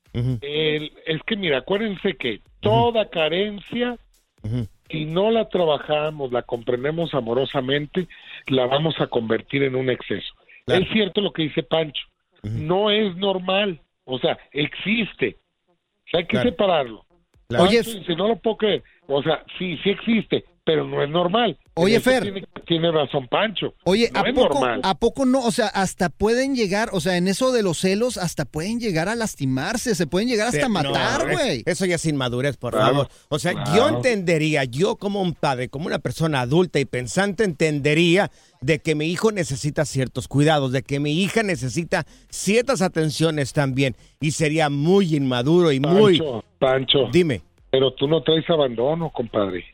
el- 0.40 0.92
es 1.04 1.23
que 1.25 1.37
mira, 1.37 1.58
acuérdense 1.58 2.16
que 2.16 2.40
toda 2.61 3.11
carencia 3.11 3.96
si 4.90 5.04
no 5.06 5.32
la 5.32 5.49
trabajamos, 5.49 6.30
la 6.30 6.42
comprendemos 6.42 7.12
amorosamente, 7.14 8.06
la 8.46 8.66
vamos 8.66 9.00
a 9.00 9.08
convertir 9.08 9.64
en 9.64 9.75
un 9.75 9.90
exceso. 9.90 10.32
Es 10.68 10.88
cierto 10.92 11.20
lo 11.20 11.32
que 11.32 11.42
dice 11.42 11.64
Pancho, 11.64 12.06
no 12.50 12.91
es 12.91 13.17
normal, 13.17 13.81
o 14.05 14.19
sea, 14.19 14.38
existe, 14.53 15.38
o 15.69 16.11
sea, 16.11 16.21
hay 16.21 16.26
que 16.26 16.31
Claro. 16.37 16.50
separarlo. 16.50 17.07
Claro. 17.49 17.65
Oye, 17.65 17.83
dice, 17.83 18.17
no 18.17 18.29
lo 18.29 18.37
puedo 18.37 18.57
creer, 18.57 18.83
o 19.07 19.23
sea, 19.23 19.45
sí, 19.59 19.79
sí 19.83 19.91
existe, 19.91 20.45
pero 20.66 20.85
no 20.85 21.00
es 21.00 21.08
normal. 21.08 21.56
Oye, 21.75 22.00
Fer. 22.00 22.25
Tiene, 22.25 22.44
tiene 22.66 22.90
razón 22.90 23.28
Pancho. 23.28 23.75
Oye, 23.85 24.11
no 24.12 24.20
¿a 24.20 24.28
es 24.28 24.35
poco, 24.35 24.54
normal. 24.54 24.80
¿a 24.82 24.94
poco 24.96 25.25
no? 25.25 25.44
O 25.44 25.52
sea, 25.52 25.68
hasta 25.68 26.08
pueden 26.08 26.56
llegar, 26.56 26.88
o 26.92 26.99
sea, 27.00 27.16
en 27.16 27.28
eso 27.28 27.52
de 27.52 27.62
los 27.62 27.78
celos, 27.78 28.16
hasta 28.18 28.44
pueden 28.46 28.80
llegar 28.80 29.08
a 29.08 29.14
lastimarse, 29.14 29.94
se 29.94 30.08
pueden 30.08 30.28
llegar 30.28 30.49
hasta 30.49 30.68
matar, 30.68 31.25
no, 31.25 31.30
es- 31.30 31.37
güey. 31.38 31.62
Eso 31.66 31.87
ya 31.87 31.94
es 31.94 32.04
inmadurez, 32.06 32.56
por 32.56 32.73
Claro, 32.73 32.87
favor. 32.88 33.08
O 33.28 33.38
sea, 33.38 33.52
yo 33.76 33.88
entendería, 33.88 34.64
yo 34.64 34.96
como 34.96 35.23
un 35.23 35.35
padre, 35.35 35.68
como 35.68 35.87
una 35.87 36.00
persona 36.00 36.40
adulta 36.40 36.80
y 36.80 36.85
pensante, 36.85 37.44
entendería 37.44 38.32
de 38.61 38.80
que 38.80 38.96
mi 38.96 39.06
hijo 39.06 39.30
necesita 39.30 39.85
ciertos 39.85 40.26
cuidados, 40.26 40.73
de 40.73 40.82
que 40.82 40.99
mi 40.99 41.23
hija 41.23 41.44
necesita 41.44 42.06
ciertas 42.28 42.82
atenciones 42.82 43.52
también. 43.52 43.94
Y 44.20 44.32
sería 44.32 44.68
muy 44.68 45.14
inmaduro 45.14 45.70
y 45.70 45.78
muy... 45.78 46.18
Pancho, 46.18 46.44
Pancho. 46.58 46.99
Dime. 47.12 47.42
Pero 47.70 47.92
tú 47.92 48.08
no 48.08 48.23
traes 48.23 48.49
abandono, 48.50 49.11
compadre. 49.11 49.64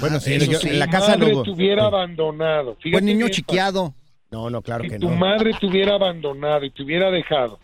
Bueno, 0.00 0.20
sí, 0.20 0.38
yo- 0.38 0.58
sí, 0.58 0.70
la 0.70 0.86
tu 0.86 0.90
casa 0.92 1.16
madre 1.16 1.32
Sí. 1.32 1.86
abandonado. 1.86 2.74
Fíjate 2.80 2.90
Buen 2.92 3.04
niño 3.06 3.28
chiqueado. 3.28 3.94
No, 4.30 4.50
no, 4.50 4.62
claro 4.62 4.84
Si 4.84 4.90
que 4.90 4.98
tu 4.98 5.10
no. 5.10 5.16
madre 5.16 5.52
te 5.60 5.66
hubiera 5.66 5.94
abandonado 5.94 6.64
y 6.64 6.70
te 6.70 6.82
hubiera 6.82 7.10
dejado, 7.10 7.58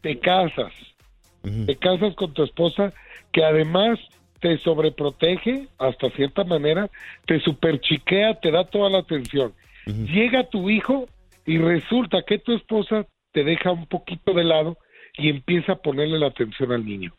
te 0.00 0.18
casas, 0.18 0.72
te 1.66 1.76
casas 1.76 2.14
con 2.16 2.32
tu 2.34 2.42
esposa 2.42 2.92
que 3.32 3.44
además 3.44 3.98
te 4.40 4.58
sobreprotege 4.58 5.68
hasta 5.78 6.10
cierta 6.10 6.44
manera, 6.44 6.88
te 7.26 7.40
superchiquea, 7.40 8.40
te 8.40 8.50
da 8.50 8.64
toda 8.64 8.90
la 8.90 8.98
atención. 8.98 9.52
Llega 9.86 10.48
tu 10.48 10.68
hijo 10.70 11.06
y 11.46 11.58
resulta 11.58 12.22
que 12.26 12.38
tu 12.38 12.52
esposa 12.54 13.06
te 13.32 13.44
deja 13.44 13.70
un 13.70 13.86
poquito 13.86 14.32
de 14.34 14.44
lado 14.44 14.76
y 15.16 15.28
empieza 15.28 15.72
a 15.72 15.76
ponerle 15.76 16.18
la 16.18 16.26
atención 16.28 16.72
al 16.72 16.84
niño. 16.84 17.14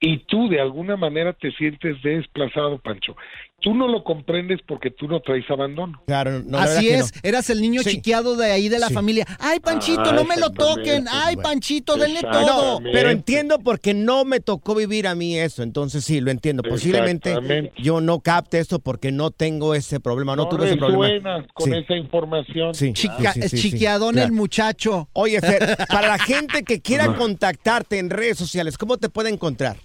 Y 0.00 0.18
tú 0.18 0.48
de 0.48 0.60
alguna 0.60 0.96
manera 0.96 1.32
te 1.32 1.52
sientes 1.52 2.00
desplazado, 2.02 2.78
Pancho. 2.78 3.16
Tú 3.58 3.74
no 3.74 3.88
lo 3.88 4.04
comprendes 4.04 4.60
porque 4.68 4.90
tú 4.90 5.08
no 5.08 5.20
traes 5.20 5.50
abandono. 5.50 6.00
Claro, 6.06 6.42
no, 6.44 6.58
Así 6.58 6.88
es, 6.90 7.10
que 7.10 7.20
no. 7.24 7.28
eras 7.30 7.48
el 7.50 7.62
niño 7.62 7.80
Sí. 7.82 7.92
chiqueado 7.92 8.36
de 8.36 8.52
ahí 8.52 8.68
de 8.68 8.78
la 8.78 8.88
Sí. 8.88 8.94
familia. 8.94 9.24
Ay, 9.40 9.60
Panchito, 9.60 10.02
Ah, 10.04 10.12
no 10.12 10.24
me 10.24 10.36
lo 10.36 10.50
toquen. 10.50 11.06
Ay. 11.10 11.36
Panchito, 11.36 11.96
denle 11.96 12.20
todo. 12.20 12.80
No, 12.80 12.90
pero 12.92 13.08
entiendo 13.10 13.58
porque 13.58 13.94
no 13.94 14.24
me 14.26 14.40
tocó 14.40 14.74
vivir 14.74 15.08
a 15.08 15.14
mí 15.14 15.38
eso, 15.38 15.62
entonces 15.62 16.04
sí, 16.04 16.20
lo 16.20 16.30
entiendo. 16.30 16.62
Posiblemente 16.62 17.72
yo 17.78 18.00
no 18.02 18.20
capte 18.20 18.58
esto 18.58 18.78
porque 18.78 19.10
no 19.10 19.30
tengo 19.30 19.74
ese 19.74 20.00
problema, 20.00 20.36
no, 20.36 20.44
No 20.44 20.48
tuve 20.50 20.66
ese 20.66 20.76
problema. 20.76 21.44
con 21.54 21.72
Sí. 21.72 21.78
esa 21.78 21.96
información. 21.96 22.74
Sí, 22.74 22.92
Chica- 22.92 23.32
sí, 23.32 23.42
sí, 23.42 23.48
sí, 23.48 23.56
sí, 23.56 23.70
chiquiadón 23.70 24.12
claro. 24.12 24.26
el 24.28 24.32
muchacho. 24.32 25.08
Oye, 25.14 25.40
Fer, 25.40 25.76
para 25.90 26.08
la 26.08 26.18
gente 26.18 26.62
que 26.62 26.82
quiera 26.82 27.14
contactarte 27.14 27.98
en 27.98 28.10
redes 28.10 28.36
sociales, 28.36 28.76
¿cómo 28.76 28.98
te 28.98 29.08
puede 29.08 29.30
encontrar? 29.30 29.76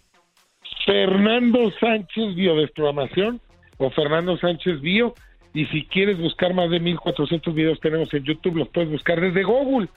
Fernando 0.85 1.59
Sánchez 1.79 2.35
Biodesprogramación 2.35 3.39
o 3.81 3.89
Fernando 3.89 4.37
Sánchez 4.37 4.79
Bio. 4.81 5.13
Y 5.53 5.65
si 5.65 5.85
quieres 5.85 6.17
buscar 6.17 6.53
más 6.53 6.69
de 6.69 6.79
1400 6.79 7.53
videos 7.53 7.79
tenemos 7.81 8.13
en 8.13 8.23
YouTube, 8.23 8.55
los 8.55 8.69
puedes 8.69 8.89
buscar 8.89 9.19
desde 9.19 9.43
Google 9.43 9.89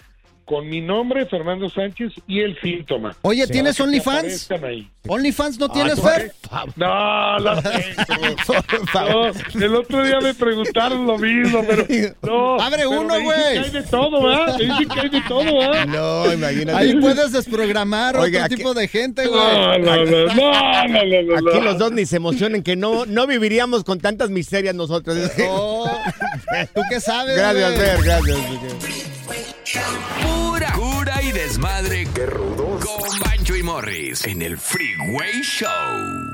con 0.44 0.68
mi 0.68 0.80
nombre, 0.80 1.26
Fernando 1.26 1.68
Sánchez, 1.70 2.12
y 2.26 2.40
el 2.40 2.58
síntoma. 2.60 3.16
Oye. 3.22 3.46
¿tienes 3.46 3.78
OnlyFans? 3.80 4.48
OnlyFans 5.06 5.58
no 5.58 5.68
tienes, 5.70 5.98
Ah, 5.98 6.02
Fer. 6.10 6.32
No, 6.76 7.38
la 7.38 7.62
tengo. 7.62 7.84
No, 8.94 9.64
el 9.64 9.74
otro 9.74 10.02
día 10.04 10.18
me 10.20 10.34
preguntaron 10.34 11.06
lo 11.06 11.18
mismo, 11.18 11.62
pero 11.66 11.86
no. 12.22 12.60
Abre 12.60 12.78
pero 12.88 12.90
uno, 13.00 13.20
güey. 13.20 13.52
que 13.54 13.58
hay 13.58 13.70
de 13.70 13.82
todo, 13.82 14.22
¿verdad? 14.22 14.58
Me 14.58 14.64
dicen 14.64 14.88
que 14.88 15.00
hay 15.00 15.08
de 15.08 15.20
todo, 15.28 15.58
¿verdad? 15.58 15.86
No, 15.86 16.32
imagínate. 16.32 16.78
Ahí 16.78 16.94
puedes 17.00 17.32
desprogramar 17.32 18.16
Oiga, 18.16 18.40
otro 18.40 18.46
aquí- 18.46 18.56
tipo 18.56 18.74
de 18.74 18.88
gente, 18.88 19.24
No, 19.24 19.30
güey. 19.32 19.80
no, 19.82 19.96
no, 19.96 20.04
no, 20.04 20.04
no, 20.04 20.88
no, 20.88 21.04
no, 21.04 21.40
no. 21.40 21.50
Aquí 21.50 21.60
los 21.60 21.78
dos 21.78 21.92
ni 21.92 22.06
se 22.06 22.16
emocionen 22.16 22.62
que 22.62 22.76
no, 22.76 23.06
no 23.06 23.26
viviríamos 23.26 23.84
con 23.84 24.00
tantas 24.00 24.30
miserias 24.30 24.74
nosotros. 24.74 25.16
¿Tú 26.74 26.80
qué 26.90 27.00
sabes, 27.00 27.36
Gracias? 27.36 27.74
Fer, 27.74 28.02
gracias. 28.02 29.13
Pura 30.22 30.72
cura 30.72 31.22
y 31.22 31.32
desmadre. 31.32 32.06
¡Qué 32.14 32.26
rudos! 32.26 32.84
Con 32.84 33.18
Bancho 33.20 33.56
y 33.56 33.62
Morris 33.62 34.24
en 34.26 34.42
el 34.42 34.58
Freeway 34.58 35.40
Show. 35.42 36.33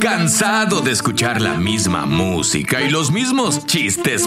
¿Cansado 0.00 0.80
de 0.80 0.92
escuchar 0.92 1.42
la 1.42 1.54
misma 1.54 2.06
música 2.06 2.80
y 2.80 2.88
los 2.88 3.10
mismos 3.10 3.66
chistes 3.66 4.26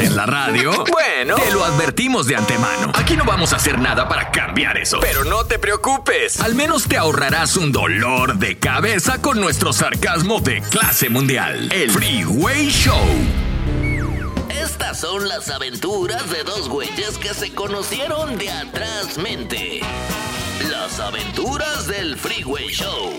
en 0.00 0.16
la 0.16 0.24
radio? 0.24 0.72
Bueno, 0.90 1.34
te 1.34 1.52
lo 1.52 1.62
advertimos 1.62 2.26
de 2.26 2.36
antemano. 2.36 2.92
Aquí 2.94 3.14
no 3.14 3.26
vamos 3.26 3.52
a 3.52 3.56
hacer 3.56 3.78
nada 3.78 4.08
para 4.08 4.30
cambiar 4.30 4.78
eso. 4.78 4.98
Pero 5.00 5.24
no 5.24 5.44
te 5.44 5.58
preocupes. 5.58 6.40
Al 6.40 6.54
menos 6.54 6.88
te 6.88 6.96
ahorrarás 6.96 7.58
un 7.58 7.70
dolor 7.70 8.38
de 8.38 8.58
cabeza 8.58 9.20
con 9.20 9.38
nuestro 9.38 9.74
sarcasmo 9.74 10.40
de 10.40 10.62
clase 10.62 11.10
mundial. 11.10 11.70
El 11.70 11.90
Freeway 11.90 12.70
Show. 12.70 13.06
Estas 14.48 15.00
son 15.00 15.28
las 15.28 15.50
aventuras 15.50 16.30
de 16.30 16.44
dos 16.44 16.66
güeyes 16.70 17.18
que 17.18 17.34
se 17.34 17.52
conocieron 17.52 18.38
de 18.38 18.50
atrás 18.50 19.18
mente. 19.18 19.80
Las 20.70 20.98
aventuras 20.98 21.86
del 21.86 22.16
Freeway 22.16 22.68
Show. 22.68 23.12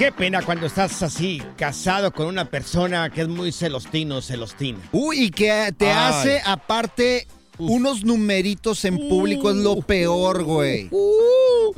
Qué 0.00 0.10
pena 0.12 0.40
cuando 0.40 0.64
estás 0.64 1.02
así, 1.02 1.42
casado 1.58 2.10
con 2.10 2.26
una 2.26 2.46
persona 2.46 3.10
que 3.10 3.20
es 3.20 3.28
muy 3.28 3.52
celostino, 3.52 4.22
celostina. 4.22 4.78
Uy, 4.92 5.24
y 5.24 5.30
que 5.30 5.74
te 5.76 5.90
Ay. 5.90 5.92
hace 5.92 6.40
aparte 6.42 7.26
unos 7.58 8.02
numeritos 8.02 8.82
en 8.86 8.96
público 9.10 9.50
es 9.50 9.56
lo 9.56 9.82
peor, 9.82 10.42
güey. 10.42 10.88
Uh. 10.90 11.74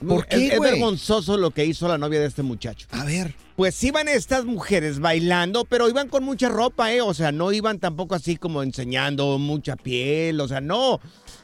¿Por 0.06 0.26
qué, 0.26 0.48
Es, 0.48 0.60
vergonzoso 0.60 1.38
lo 1.38 1.52
que 1.52 1.66
hizo 1.66 1.88
la 1.88 2.00
novia 2.00 2.20
de 2.20 2.26
este 2.26 2.42
muchacho. 2.42 2.88
A 2.92 3.06
ver. 3.06 3.36
Pues 3.56 3.84
iban 3.84 4.08
estas 4.08 4.46
mujeres 4.46 5.00
bailando, 5.00 5.66
pero 5.66 5.88
iban 5.90 6.08
con 6.08 6.24
mucha 6.24 6.50
ropa, 6.50 6.92
¿eh? 6.94 7.02
O 7.02 7.14
sea, 7.14 7.32
no 7.32 7.52
iban 7.52 7.80
tampoco 7.80 8.16
así 8.16 8.38
como 8.38 8.64
enseñando 8.64 9.38
mucha 9.38 9.76
piel, 9.76 10.40
o 10.42 10.48
sea, 10.48 10.62
no. 10.62 11.00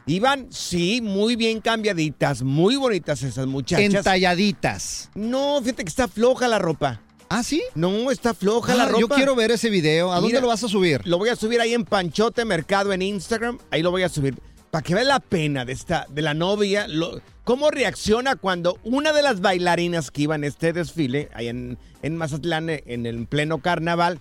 Iban, 0.06 0.48
sí, 0.52 1.02
muy 1.02 1.36
bien 1.36 1.60
cambiaditas, 1.60 2.42
muy 2.42 2.76
bonitas 2.78 3.22
esas 3.24 3.46
muchachas. 3.46 3.94
Entalladitas. 3.94 5.10
No, 5.16 5.60
fíjate 5.62 5.84
que 5.84 5.90
está 5.90 6.08
floja 6.08 6.48
la 6.48 6.60
ropa. 6.60 7.02
¿Ah, 7.30 7.44
sí? 7.44 7.62
No, 7.76 8.10
está 8.10 8.34
floja 8.34 8.74
la 8.74 8.84
Ah, 8.84 8.88
ropa. 8.88 9.00
yo 9.02 9.10
quiero 9.10 9.36
ver 9.36 9.52
ese 9.52 9.70
video. 9.70 10.12
¿A 10.12 10.16
dónde 10.16 10.30
Mira, 10.30 10.42
lo 10.42 10.48
vas 10.48 10.64
a 10.64 10.70
subir? 10.70 11.02
Lo 11.06 11.18
voy 11.18 11.28
a 11.30 11.36
subir 11.36 11.60
ahí 11.60 11.74
en 11.74 11.84
Panchote 11.84 12.46
Mercado 12.46 12.94
en 12.94 13.02
Instagram. 13.02 13.58
Ahí 13.70 13.82
lo 13.84 13.92
voy 13.92 14.04
a 14.04 14.10
subir. 14.10 14.36
Para 14.72 14.82
que 14.82 14.96
vean 14.96 15.08
la 15.10 15.20
pena 15.20 15.66
de 15.66 15.74
esta, 15.74 16.08
de 16.10 16.22
la 16.22 16.34
novia. 16.34 16.88
lo- 16.88 17.20
cómo 17.44 17.70
reacciona 17.72 18.36
cuando 18.36 18.78
una 18.84 19.14
de 19.14 19.22
las 19.24 19.40
bailarinas 19.40 20.12
que 20.12 20.24
iba 20.24 20.36
en 20.36 20.44
este 20.44 20.74
desfile, 20.74 21.30
ahí 21.34 21.48
en, 21.48 21.78
en 22.08 22.18
Mazatlán, 22.18 22.70
en 22.70 23.06
el 23.06 23.28
pleno 23.28 23.60
carnaval, 23.60 24.20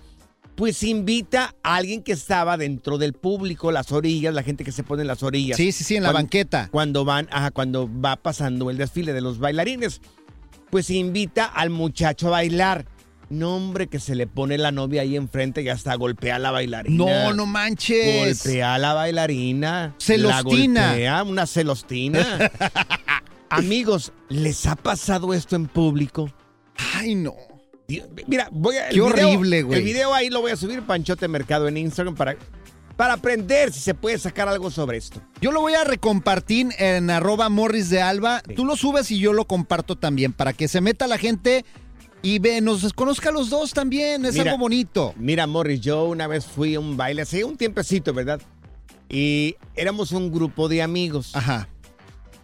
pues 0.57 0.83
invita 0.83 1.55
a 1.63 1.77
alguien 1.77 2.03
que 2.03 2.13
estaba 2.13 2.57
dentro 2.57 2.99
del 2.99 3.13
público, 3.13 3.71
las 3.71 3.93
orillas, 3.93 4.35
la 4.35 4.43
gente 4.43 4.65
que 4.65 4.73
se 4.73 4.83
pone 4.83 5.03
en 5.03 5.09
las 5.09 5.23
orillas. 5.23 5.57
Sí, 5.57 5.71
sí, 5.71 5.85
sí, 5.85 5.97
en 5.97 6.03
la 6.03 6.13
banqueta. 6.13 6.69
Cuando 6.73 7.05
van, 7.05 7.29
ajá, 7.31 7.51
cuando 7.51 7.89
va 7.89 8.17
pasando 8.17 8.71
el 8.71 8.79
desfile 8.79 9.13
de 9.13 9.21
los 9.21 9.39
bailarines. 9.39 10.01
Pues 10.71 10.91
invita 10.91 11.45
al 11.45 11.71
muchacho 11.71 12.29
a 12.29 12.31
bailar. 12.31 12.87
No, 13.29 13.57
hombre, 13.57 13.89
que 13.89 13.99
se 13.99 14.15
le 14.15 14.27
pone 14.27 14.57
la 14.57 14.73
novia 14.73 15.03
ahí 15.03 15.17
enfrente 15.17 15.63
y 15.63 15.69
hasta 15.69 15.95
golpea 15.95 16.37
a 16.37 16.39
la 16.39 16.53
bailarina. 16.53 16.97
No, 16.97 17.35
no 17.35 17.47
manches. 17.47 18.43
Golpea 18.45 18.75
a 18.75 18.79
la 18.79 18.95
bailarina. 18.95 19.95
Celostina. 19.99 20.81
La 20.81 20.89
golpea, 20.89 21.23
una 21.25 21.47
celostina. 21.47 22.51
Amigos, 23.51 24.13
¿les 24.29 24.67
ha 24.67 24.77
pasado 24.77 25.35
esto 25.35 25.55
en 25.57 25.67
público? 25.67 26.31
Ay, 26.95 27.15
no. 27.15 27.35
Mira, 28.27 28.49
voy 28.51 28.77
a. 28.77 28.89
el 28.89 28.95
Qué 28.95 29.01
video- 29.01 29.07
horrible, 29.29 29.63
güey. 29.63 29.79
El 29.79 29.85
video 29.85 30.15
ahí 30.15 30.29
lo 30.31 30.41
voy 30.41 30.51
a 30.53 30.57
subir, 30.57 30.83
Panchote 30.83 31.29
Mercado, 31.29 31.69
en 31.69 31.77
Instagram 31.77 32.15
para, 32.17 32.37
para 32.97 33.15
aprender 33.15 33.73
si 33.73 33.81
se 33.81 33.95
puede 33.95 34.19
sacar 34.19 34.49
algo 34.49 34.71
sobre 34.71 34.97
esto. 34.99 35.21
Yo 35.41 35.53
lo 35.53 35.61
voy 35.61 35.75
a 35.75 35.85
recompartir 35.85 36.69
en 36.79 37.11
arroba 37.11 37.49
morris 37.49 37.89
de 37.91 38.01
alba. 38.03 38.43
Tú 38.55 38.65
lo 38.65 38.77
subes 38.77 39.11
y 39.11 39.19
yo 39.19 39.33
lo 39.33 39.47
comparto 39.47 39.97
también 39.97 40.33
para 40.33 40.53
que 40.53 40.67
se 40.69 40.81
meta 40.81 41.07
la 41.07 41.19
gente 41.19 41.65
y 42.23 42.39
ve, 42.41 42.61
nos 42.61 42.93
conozca 42.93 43.29
a 43.29 43.33
los 43.33 43.51
dos 43.51 43.73
también. 43.73 44.25
Es 44.25 44.33
Mira, 44.35 44.51
algo 44.51 44.59
bonito. 44.59 45.15
Mira, 45.17 45.47
Morris, 45.47 45.81
yo 45.81 46.05
una 46.07 46.27
vez 46.27 46.45
fui 46.45 46.75
a 46.75 46.81
un 46.81 46.97
baile 46.97 47.23
hace 47.23 47.45
un 47.45 47.57
tiempecito, 47.57 48.13
¿verdad? 48.13 48.41
Y 49.09 49.55
éramos 49.77 50.11
un 50.11 50.33
grupo 50.33 50.69
de 50.69 50.83
amigos. 50.83 51.37
Ajá. 51.37 51.69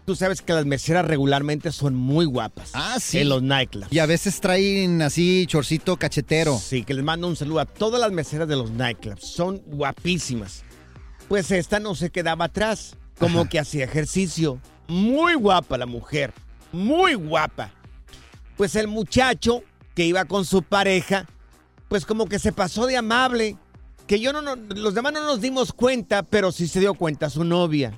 Tú 0.04 0.16
sabes 0.16 0.42
que 0.42 0.52
las 0.52 0.66
meseras 0.66 1.04
regularmente 1.06 1.70
son 1.70 1.94
muy 1.94 2.24
guapas. 2.24 2.70
Ah, 2.74 2.96
sí. 3.00 3.18
En 3.18 3.28
los 3.28 3.40
nightclubs. 3.42 3.92
Y 3.92 4.00
a 4.00 4.06
veces 4.06 4.40
traen 4.40 5.00
así 5.00 5.46
chorcito 5.46 5.96
cachetero. 5.96 6.58
Sí, 6.58 6.82
que 6.82 6.92
les 6.94 7.04
mando 7.04 7.28
un 7.28 7.36
saludo 7.36 7.60
a 7.60 7.66
todas 7.66 8.00
las 8.00 8.10
meseras 8.10 8.48
de 8.48 8.56
los 8.56 8.70
nightclubs. 8.72 9.22
Son 9.24 9.62
guapísimas. 9.66 10.64
Pues 11.28 11.50
esta 11.52 11.78
no 11.78 11.94
se 11.94 12.10
quedaba 12.10 12.46
atrás. 12.46 12.96
Como 13.18 13.48
que 13.48 13.60
hacía 13.60 13.84
ejercicio. 13.84 14.58
Muy 14.88 15.34
guapa 15.34 15.78
la 15.78 15.86
mujer. 15.86 16.32
Muy 16.72 17.14
guapa. 17.14 17.70
Pues 18.56 18.74
el 18.74 18.88
muchacho 18.88 19.62
que 19.94 20.04
iba 20.04 20.24
con 20.24 20.44
su 20.44 20.62
pareja, 20.62 21.26
pues 21.88 22.04
como 22.04 22.26
que 22.26 22.40
se 22.40 22.52
pasó 22.52 22.86
de 22.86 22.96
amable. 22.96 23.56
Que 24.08 24.18
yo 24.18 24.32
no, 24.32 24.42
no- 24.42 24.56
los 24.56 24.94
demás 24.94 25.12
no 25.12 25.24
nos 25.24 25.40
dimos 25.40 25.72
cuenta, 25.72 26.24
pero 26.24 26.50
sí 26.50 26.66
se 26.66 26.80
dio 26.80 26.94
cuenta 26.94 27.30
su 27.30 27.44
novia. 27.44 27.92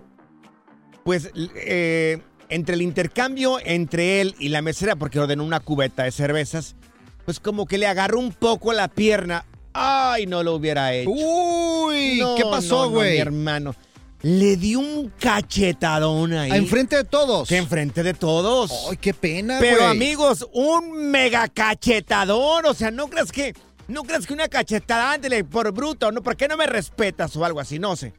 Pues 1.04 1.30
eh, 1.34 2.18
entre 2.48 2.74
el 2.74 2.82
intercambio 2.82 3.58
entre 3.64 4.20
él 4.20 4.34
y 4.38 4.48
la 4.48 4.62
mesera, 4.62 4.96
porque 4.96 5.20
ordenó 5.20 5.44
una 5.44 5.60
cubeta 5.60 6.04
de 6.04 6.12
cervezas, 6.12 6.76
pues 7.24 7.40
como 7.40 7.66
que 7.66 7.78
le 7.78 7.86
agarró 7.86 8.18
un 8.18 8.32
poco 8.32 8.72
la 8.72 8.88
pierna. 8.88 9.44
Ay, 9.72 10.26
no 10.26 10.42
lo 10.42 10.54
hubiera 10.54 10.94
hecho. 10.94 11.10
Uy, 11.10 12.18
No, 12.20 12.34
¿qué 12.36 12.44
pasó, 12.44 12.76
no, 12.76 12.84
no, 12.84 12.90
güey? 12.90 13.12
mi 13.12 13.18
hermano. 13.18 13.74
Le 14.22 14.56
dio 14.56 14.78
un 14.80 15.12
cachetadón 15.20 16.32
ahí. 16.32 16.50
¿A 16.50 16.56
enfrente 16.56 16.96
de 16.96 17.04
todos? 17.04 17.46
Que 17.46 17.58
enfrente 17.58 18.02
de 18.02 18.14
todos. 18.14 18.72
Ay, 18.90 18.96
qué 18.96 19.12
pena, 19.12 19.58
güey. 19.58 19.70
Pero 19.70 19.86
amigos, 19.86 20.48
un 20.54 21.10
mega 21.10 21.46
cachetadón. 21.48 22.64
O 22.64 22.72
sea, 22.72 22.90
no 22.90 23.08
creas 23.08 23.30
que. 23.30 23.54
No 23.86 24.02
creas 24.04 24.26
que 24.26 24.32
una 24.32 24.48
cachetada, 24.48 25.12
ándele, 25.12 25.44
por 25.44 25.70
bruto, 25.72 26.10
¿no? 26.10 26.22
¿Por 26.22 26.36
qué 26.36 26.48
no 26.48 26.56
me 26.56 26.66
respetas 26.66 27.36
o 27.36 27.44
algo 27.44 27.60
así? 27.60 27.78
No 27.78 27.96
sé. 27.96 28.14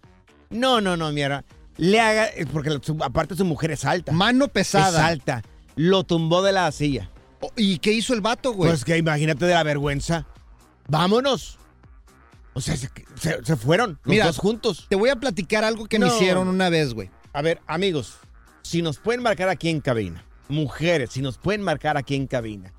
No, 0.51 0.79
no, 0.79 0.95
no, 0.95 1.11
mira. 1.11 1.43
Le 1.77 1.99
haga. 1.99 2.27
eh, 2.27 2.45
Porque 2.51 2.77
su- 2.81 2.97
aparte 3.03 3.35
su 3.35 3.45
mujer 3.45 3.71
es 3.71 3.85
alta. 3.85 4.11
Mano 4.11 4.47
pesada. 4.47 4.99
Es 4.99 5.05
alta. 5.11 5.43
Lo 5.75 6.03
tumbó 6.03 6.41
de 6.41 6.51
la 6.53 6.71
silla. 6.71 7.09
Oh, 7.41 7.51
¿Y 7.57 7.79
qué 7.79 7.91
hizo 7.91 8.13
el 8.13 8.21
vato, 8.21 8.53
güey? 8.53 8.69
Pues 8.71 8.85
que 8.85 8.97
imagínate 8.97 9.45
de 9.45 9.53
la 9.53 9.63
vergüenza. 9.63 10.25
Vámonos. 10.87 11.57
O 12.53 12.61
sea, 12.61 12.77
se, 12.77 12.89
se- 13.19 13.43
se 13.43 13.55
fueron 13.57 13.99
los 14.03 14.11
Mira, 14.13 14.25
dos 14.27 14.37
juntos. 14.37 14.85
Te 14.89 14.95
voy 14.95 15.09
a 15.09 15.17
platicar 15.17 15.63
algo 15.65 15.85
que 15.87 15.99
me 15.99 16.05
No. 16.07 16.15
hicieron 16.15 16.47
una 16.47 16.69
vez, 16.69 16.93
güey. 16.93 17.09
A 17.33 17.41
ver, 17.41 17.59
amigos, 17.67 18.15
si 18.61 18.81
nos 18.81 18.97
pueden 18.97 19.21
marcar 19.21 19.49
aquí 19.49 19.67
en 19.69 19.81
cabina, 19.81 20.23
mujeres, 20.47 21.09
si 21.11 21.21
nos 21.21 21.37
pueden 21.37 21.61
marcar 21.61 21.97
aquí 21.97 22.15
en 22.15 22.27
cabina, 22.27 22.71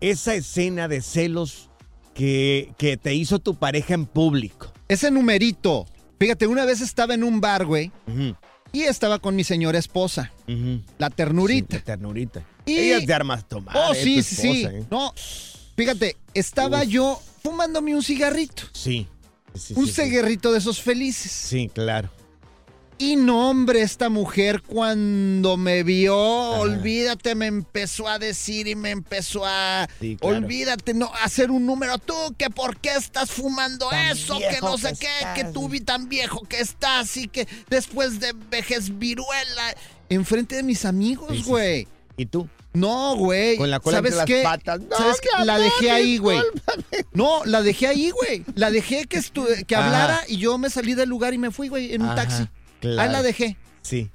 esa 0.00 0.34
escena 0.34 0.88
de 0.88 1.00
celos 1.00 1.70
que, 2.12 2.74
que 2.76 2.98
te 2.98 3.14
hizo 3.14 3.38
tu 3.38 3.54
pareja 3.54 3.94
en 3.94 4.04
público. 4.04 4.72
Ese 4.88 5.10
numerito. 5.10 5.86
Fíjate, 6.18 6.46
una 6.46 6.64
vez 6.64 6.80
estaba 6.80 7.14
en 7.14 7.24
un 7.24 7.40
bar, 7.40 7.64
güey, 7.66 7.90
y 8.72 8.82
estaba 8.82 9.18
con 9.18 9.36
mi 9.36 9.44
señora 9.44 9.78
esposa, 9.78 10.32
la 10.98 11.10
ternurita. 11.10 11.76
Sí, 11.76 11.78
la 11.80 11.84
ternurita. 11.84 12.42
Y- 12.66 12.76
Ella 12.78 12.98
es 12.98 13.06
de 13.06 13.14
armas 13.14 13.46
tomar. 13.48 13.76
Oh, 13.76 13.92
eh, 13.92 14.02
sí, 14.02 14.22
sí, 14.22 14.64
eh. 14.64 14.84
No, 14.90 15.12
fíjate, 15.76 16.16
estaba 16.32 16.84
yo 16.84 17.20
fumándome 17.42 17.94
un 17.94 18.02
cigarrito. 18.02 18.62
Sí. 18.72 19.06
sí, 19.54 19.74
un 19.76 19.86
sí. 19.86 19.92
cigarrito 19.92 20.50
de 20.52 20.58
esos 20.58 20.80
felices. 20.80 21.30
Sí, 21.30 21.70
claro. 21.72 22.10
Y 22.96 23.16
no, 23.16 23.50
hombre, 23.50 23.82
esta 23.82 24.08
mujer 24.08 24.62
cuando 24.62 25.56
me 25.56 25.82
vio, 25.82 26.16
olvídate, 26.16 27.34
me 27.34 27.46
empezó 27.46 28.08
a 28.08 28.18
decir 28.18 28.68
y 28.68 28.76
me 28.76 28.90
empezó 28.90 29.44
a... 29.44 29.88
Sí, 30.00 30.16
claro. 30.16 30.36
Olvídate, 30.36 30.94
no, 30.94 31.10
hacer 31.22 31.50
un 31.50 31.66
número. 31.66 31.98
Tú, 31.98 32.14
que 32.38 32.50
por 32.50 32.76
qué 32.78 32.90
estás 32.94 33.30
fumando 33.32 33.88
Tan 33.88 34.12
eso, 34.12 34.38
que 34.38 34.60
no 34.60 34.78
sé 34.78 34.92
que 34.92 34.98
qué, 35.00 35.06
estás. 35.18 35.34
que 35.34 35.44
tú 35.46 35.68
vi 35.68 35.80
tan 35.80 36.08
viejo 36.08 36.42
que 36.48 36.60
estás 36.60 37.16
y 37.16 37.26
que 37.26 37.48
después 37.68 38.20
de 38.20 38.32
vejez 38.50 38.96
viruela. 38.98 39.74
Enfrente 40.08 40.56
de 40.56 40.62
mis 40.62 40.84
amigos, 40.84 41.28
Sí, 41.30 41.36
sí, 41.38 41.42
sí. 41.42 41.48
güey. 41.50 41.88
¿Y 42.16 42.26
tú? 42.26 42.48
No, 42.72 43.16
güey. 43.16 43.56
Con 43.56 43.70
la 43.70 43.80
cola 43.80 43.98
¿Sabes 43.98 44.12
entre 44.12 44.26
qué? 44.36 44.42
las 44.42 44.52
patas. 44.58 44.80
No, 44.80 44.96
¿Sabes 44.96 45.20
qué? 45.20 45.28
mi 45.38 45.44
La 45.46 45.58
dejé 45.58 45.90
ahí, 45.90 46.18
güey. 46.18 46.40
No, 47.12 47.44
la 47.44 47.62
dejé 47.62 47.86
ahí, 47.88 48.10
güey. 48.10 48.44
La 48.54 48.70
dejé 48.70 49.06
que, 49.06 49.20
que 49.66 49.76
Ajá. 49.76 49.84
hablara 49.86 50.20
y 50.28 50.36
yo 50.38 50.58
me 50.58 50.70
salí 50.70 50.94
del 50.94 51.08
lugar 51.08 51.34
y 51.34 51.38
me 51.38 51.50
fui, 51.50 51.68
güey, 51.68 51.92
en 51.94 52.02
un 52.02 52.08
Ajá, 52.08 52.16
taxi. 52.16 52.48
Claro. 52.84 53.02
Ahí 53.02 53.10
la 53.10 53.22
dejé. 53.22 53.56
Sí. 53.82 54.10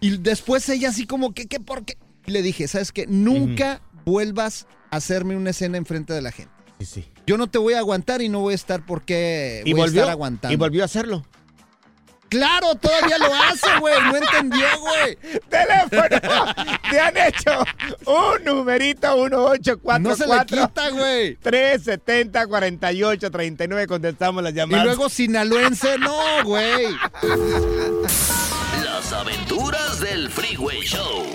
Y 0.00 0.16
después 0.18 0.68
ella 0.68 0.88
así 0.90 1.06
como 1.06 1.34
que, 1.34 1.46
¿qué 1.46 1.60
por 1.60 1.84
qué? 1.84 1.96
Y 2.26 2.30
le 2.32 2.42
dije, 2.42 2.68
¿sabes 2.68 2.92
qué? 2.92 3.06
Nunca 3.06 3.80
vuelvas 4.04 4.66
a 4.90 4.96
hacerme 4.96 5.36
una 5.36 5.50
escena 5.50 5.76
enfrente 5.78 6.12
de 6.12 6.22
la 6.22 6.32
gente. 6.32 6.52
Sí, 6.80 6.86
sí. 6.86 7.04
Yo 7.26 7.36
no 7.36 7.48
te 7.48 7.58
voy 7.58 7.74
a 7.74 7.78
aguantar 7.78 8.22
y 8.22 8.28
no 8.28 8.40
voy 8.40 8.52
a 8.52 8.54
estar 8.54 8.86
porque 8.86 9.62
Y 9.66 9.72
voy 9.72 9.80
a 9.82 9.84
volvió, 9.84 10.00
estar 10.02 10.12
aguantando. 10.12 10.52
y 10.52 10.56
volvió 10.56 10.82
a 10.82 10.84
hacerlo. 10.86 11.26
Claro, 12.28 12.74
todavía 12.74 13.18
lo 13.18 13.32
hace, 13.34 13.78
güey. 13.80 13.94
No 14.02 14.16
entendió, 14.16 14.66
güey. 14.80 15.16
Teléfono. 15.48 16.54
Te 16.90 17.00
han 17.00 17.16
hecho 17.16 17.64
un 18.06 18.44
numerito 18.44 19.16
1844. 19.16 19.98
No 20.00 20.16
se 20.16 20.26
le 20.26 20.44
quita, 20.46 20.90
güey. 20.90 21.36
370 21.36 22.46
48 22.46 23.30
39 23.30 23.86
contestamos 23.86 24.42
las 24.42 24.52
Y 24.52 24.56
llamadas. 24.56 24.84
luego 24.84 25.08
sinaloense, 25.08 25.98
no, 25.98 26.44
güey. 26.44 26.86
Las 28.84 29.12
aventuras 29.12 30.00
del 30.00 30.30
Freeway 30.30 30.80
Show. 30.82 31.26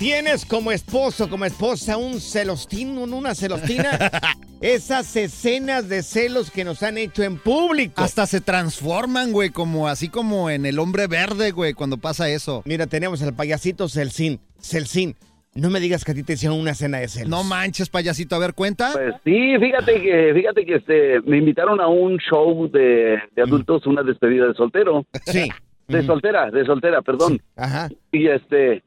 ¿Tienes 0.00 0.46
como 0.46 0.72
esposo, 0.72 1.28
como 1.28 1.44
esposa 1.44 1.98
un 1.98 2.20
celostino, 2.20 3.02
una 3.02 3.34
celostina? 3.34 3.90
Esas 4.62 5.14
escenas 5.14 5.90
de 5.90 6.02
celos 6.02 6.50
que 6.50 6.64
nos 6.64 6.82
han 6.82 6.96
hecho 6.96 7.22
en 7.22 7.36
público. 7.36 8.00
Hasta 8.00 8.24
se 8.24 8.40
transforman, 8.40 9.30
güey, 9.30 9.50
como 9.50 9.88
así 9.88 10.08
como 10.08 10.48
en 10.48 10.64
el 10.64 10.78
hombre 10.78 11.06
verde, 11.06 11.50
güey, 11.50 11.74
cuando 11.74 11.98
pasa 11.98 12.30
eso. 12.30 12.62
Mira, 12.64 12.86
tenemos 12.86 13.22
al 13.22 13.34
payasito 13.34 13.90
Celsin. 13.90 14.40
Celsin. 14.58 15.16
No 15.54 15.68
me 15.68 15.80
digas 15.80 16.02
que 16.02 16.12
a 16.12 16.14
ti 16.14 16.22
te 16.22 16.32
hicieron 16.32 16.58
una 16.58 16.72
cena 16.72 16.96
de 16.96 17.08
celos. 17.08 17.28
No 17.28 17.44
manches, 17.44 17.90
payasito. 17.90 18.36
A 18.36 18.38
ver, 18.38 18.54
cuenta. 18.54 18.92
Pues 18.94 19.16
sí, 19.22 19.58
fíjate 19.58 20.00
que, 20.00 20.32
fíjate 20.32 20.64
que 20.64 20.76
este, 20.76 21.20
me 21.26 21.36
invitaron 21.36 21.78
a 21.78 21.88
un 21.88 22.16
show 22.16 22.70
de, 22.70 23.18
de 23.36 23.42
adultos, 23.42 23.86
una 23.86 24.02
despedida 24.02 24.46
de 24.46 24.54
soltero. 24.54 25.04
Sí. 25.26 25.50
De 25.88 26.02
soltera, 26.06 26.50
de 26.50 26.64
soltera, 26.64 27.02
perdón. 27.02 27.42
Ajá. 27.56 27.90
Y 28.12 28.28
este, 28.28 28.82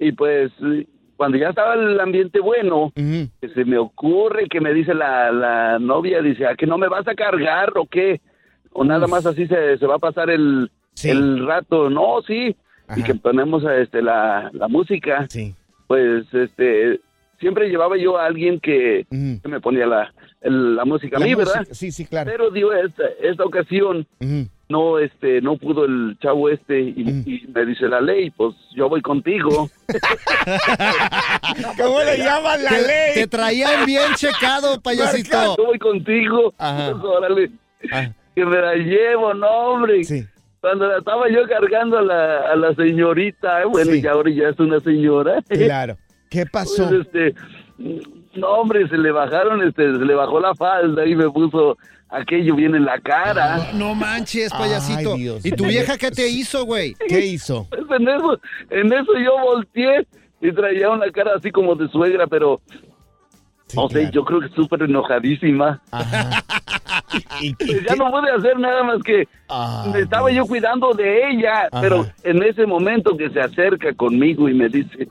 y 0.00 0.10
pues 0.12 0.50
cuando 1.16 1.36
ya 1.38 1.50
estaba 1.50 1.74
el 1.74 2.00
ambiente 2.00 2.40
bueno, 2.40 2.90
que 2.94 3.48
se 3.54 3.64
me 3.64 3.76
ocurre 3.78 4.48
que 4.48 4.60
me 4.60 4.72
dice 4.74 4.94
la, 4.94 5.30
la 5.30 5.78
novia, 5.78 6.20
dice, 6.22 6.46
¿a 6.46 6.54
que 6.56 6.66
no 6.66 6.78
me 6.78 6.88
vas 6.88 7.06
a 7.06 7.14
cargar 7.14 7.72
o 7.76 7.84
qué? 7.86 8.20
O 8.72 8.82
nada 8.84 9.06
más 9.06 9.26
así 9.26 9.46
se, 9.46 9.76
se 9.78 9.86
va 9.86 9.96
a 9.96 9.98
pasar 9.98 10.30
el, 10.30 10.70
el 11.04 11.46
rato. 11.46 11.90
No, 11.90 12.22
sí. 12.26 12.56
Y 12.96 13.02
que 13.02 13.14
ponemos 13.14 13.62
este, 13.64 14.00
la, 14.02 14.50
la 14.54 14.66
música. 14.68 15.26
Sí. 15.28 15.54
Pues 15.86 16.24
este, 16.32 17.00
siempre 17.38 17.68
llevaba 17.68 17.96
yo 17.98 18.16
a 18.16 18.24
alguien 18.26 18.58
que, 18.58 19.06
que 19.10 19.48
me 19.48 19.60
ponía 19.60 19.86
la, 19.86 20.14
el- 20.40 20.74
la 20.76 20.84
música 20.84 21.18
a 21.18 21.20
mí, 21.20 21.34
¿verdad? 21.34 21.66
Sí, 21.70 21.92
sí, 21.92 22.06
claro. 22.06 22.30
Pero 22.30 22.50
dio 22.50 22.72
esta, 22.72 23.04
esta 23.22 23.44
ocasión 23.44 24.06
no 24.70 24.98
este 24.98 25.40
no 25.42 25.56
pudo 25.56 25.84
el 25.84 26.16
chavo 26.22 26.48
este 26.48 26.80
y, 26.80 27.00
y 27.26 27.46
me 27.52 27.66
dice 27.66 27.86
la 27.88 28.00
ley 28.00 28.30
pues 28.30 28.54
yo 28.74 28.88
voy 28.88 29.02
contigo 29.02 29.68
¿Cómo 31.78 32.00
le 32.02 32.18
llaman 32.18 32.62
la 32.62 32.70
Te- 32.70 32.86
ley? 32.86 33.14
Te 33.14 33.26
traían 33.26 33.84
bien 33.86 34.14
checado, 34.16 34.80
payasito. 34.82 35.56
yo 35.56 35.64
voy 35.66 35.78
contigo 35.78 36.54
Ajá. 36.58 36.92
Pues, 36.92 37.04
órale 37.04 37.50
que 38.34 38.44
me 38.44 38.60
la 38.60 38.74
llevo 38.74 39.34
no 39.34 39.48
hombre 39.48 40.02
cuando 40.60 40.86
la 40.86 40.98
estaba 40.98 41.28
yo 41.30 41.46
cargando 41.48 41.98
a 41.98 42.02
la, 42.02 42.38
a 42.52 42.56
la 42.56 42.74
señorita 42.74 43.62
eh, 43.62 43.66
bueno 43.66 43.94
y 43.94 44.06
ahora 44.06 44.30
ya 44.30 44.48
es 44.50 44.60
una 44.60 44.78
señora 44.80 45.42
Claro. 45.48 45.96
¿Qué 46.28 46.46
pasó? 46.46 46.88
Pues, 46.88 47.06
este 47.06 47.34
no 48.34 48.46
hombre 48.48 48.86
se 48.88 48.96
le 48.98 49.10
bajaron 49.10 49.66
este 49.66 49.82
se 49.82 50.04
le 50.04 50.14
bajó 50.14 50.38
la 50.38 50.54
falda 50.54 51.04
y 51.06 51.16
me 51.16 51.28
puso 51.30 51.76
aquello 52.10 52.56
bien 52.56 52.74
en 52.74 52.84
la 52.84 52.98
cara 53.00 53.70
No 53.74 53.94
manches, 53.94 54.52
payasito. 54.52 55.14
Ay, 55.14 55.20
Dios 55.20 55.46
¿Y 55.46 55.52
tu 55.52 55.66
vieja 55.66 55.96
qué 55.96 56.10
te 56.10 56.28
hizo, 56.28 56.64
güey? 56.64 56.94
¿Qué 57.08 57.26
hizo? 57.26 57.66
Pues 57.70 57.82
en 58.00 58.08
eso, 58.08 58.40
en 58.70 58.92
eso 58.92 59.12
yo 59.24 59.38
volteé 59.42 60.06
y 60.40 60.52
traía 60.52 60.90
una 60.90 61.10
cara 61.10 61.32
así 61.36 61.50
como 61.50 61.74
de 61.74 61.88
suegra, 61.88 62.26
pero 62.26 62.60
no 63.74 63.88
sé, 63.88 64.10
yo 64.12 64.24
creo 64.24 64.40
que 64.40 64.48
súper 64.50 64.82
enojadísima. 64.82 65.80
Pues 67.58 67.84
ya 67.88 67.96
no 67.96 68.10
pude 68.10 68.30
hacer 68.30 68.58
nada 68.58 68.84
más 68.84 69.02
que 69.02 69.26
me 69.92 70.00
estaba 70.00 70.30
yo 70.30 70.46
cuidando 70.46 70.92
de 70.92 71.30
ella, 71.30 71.68
Ajá. 71.70 71.80
pero 71.80 72.06
en 72.22 72.42
ese 72.42 72.66
momento 72.66 73.16
que 73.16 73.30
se 73.30 73.40
acerca 73.40 73.92
conmigo 73.94 74.48
y 74.48 74.54
me 74.54 74.68
dice, 74.68 75.08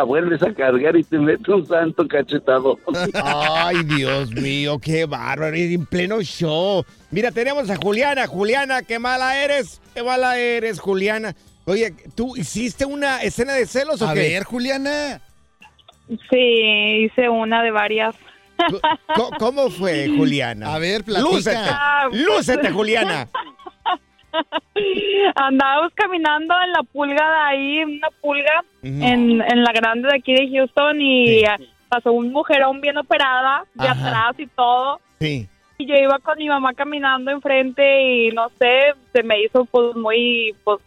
la 0.00 0.04
vuelves 0.04 0.42
a 0.42 0.54
cargar 0.54 0.96
y 0.96 1.04
te 1.04 1.18
mete 1.18 1.52
un 1.52 1.66
santo 1.66 2.08
cachetado. 2.08 2.78
Ay, 3.22 3.82
Dios 3.84 4.30
mío, 4.32 4.78
qué 4.78 5.04
bárbaro. 5.04 5.54
En 5.54 5.84
pleno 5.84 6.22
show. 6.22 6.82
Mira, 7.10 7.30
tenemos 7.30 7.68
a 7.68 7.76
Juliana. 7.76 8.26
Juliana, 8.26 8.82
qué 8.82 8.98
mala 8.98 9.36
eres. 9.44 9.78
Qué 9.94 10.02
mala 10.02 10.38
eres, 10.38 10.80
Juliana. 10.80 11.34
Oye, 11.66 11.92
¿tú 12.14 12.34
hiciste 12.34 12.86
una 12.86 13.18
escena 13.20 13.52
de 13.52 13.66
celos 13.66 14.00
o 14.00 14.08
A 14.08 14.14
qué? 14.14 14.20
ver, 14.20 14.44
Juliana. 14.44 15.20
Sí, 16.30 17.04
hice 17.04 17.28
una 17.28 17.62
de 17.62 17.70
varias. 17.70 18.14
¿Cómo 19.38 19.68
fue, 19.70 20.08
Juliana? 20.16 20.74
A 20.74 20.78
ver, 20.78 21.04
platica. 21.04 21.28
Lúcete, 21.30 21.56
Ah, 21.58 22.08
lúcete, 22.10 22.70
Juliana. 22.70 23.28
Andábamos 25.34 25.92
caminando 25.94 26.54
en 26.64 26.72
la 26.72 26.82
pulga 26.82 27.30
de 27.30 27.36
ahí, 27.48 27.84
una 27.84 28.08
pulga 28.20 28.64
en, 28.82 29.40
en 29.42 29.62
la 29.64 29.72
grande 29.72 30.08
de 30.08 30.16
aquí 30.16 30.34
de 30.34 30.48
Houston 30.56 31.00
y 31.00 31.44
eh, 31.44 31.48
pasó 31.88 32.12
un 32.12 32.32
mujerón 32.32 32.80
bien 32.80 32.96
operada 32.98 33.64
de 33.74 33.88
Ajá. 33.88 34.08
atrás 34.08 34.34
y 34.40 34.46
todo. 34.48 35.00
Sí. 35.20 35.48
Y 35.78 35.86
yo 35.86 35.94
iba 35.94 36.18
con 36.18 36.36
mi 36.38 36.48
mamá 36.48 36.74
caminando 36.74 37.30
enfrente 37.30 38.02
y 38.02 38.30
no 38.30 38.48
sé, 38.58 38.92
se 39.12 39.22
me 39.22 39.42
hizo 39.42 39.64
pues 39.64 39.96
muy, 39.96 40.54
pues, 40.64 40.78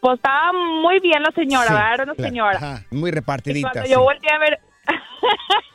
pues 0.00 0.14
estaba 0.16 0.52
muy 0.82 0.98
bien 1.00 1.22
la 1.22 1.30
señora, 1.32 1.66
Sí, 1.66 1.72
¿verdad? 1.74 1.94
Era 1.94 2.04
una 2.04 2.14
claro. 2.14 2.28
señora. 2.30 2.56
Ajá, 2.56 2.82
Muy 2.90 3.10
Y 3.10 3.12
repartidita. 3.12 3.70
cuando 3.70 3.86
sí. 3.86 3.92
yo 3.92 4.00
volteé 4.02 4.32
a 4.32 4.38
ver, 4.38 4.58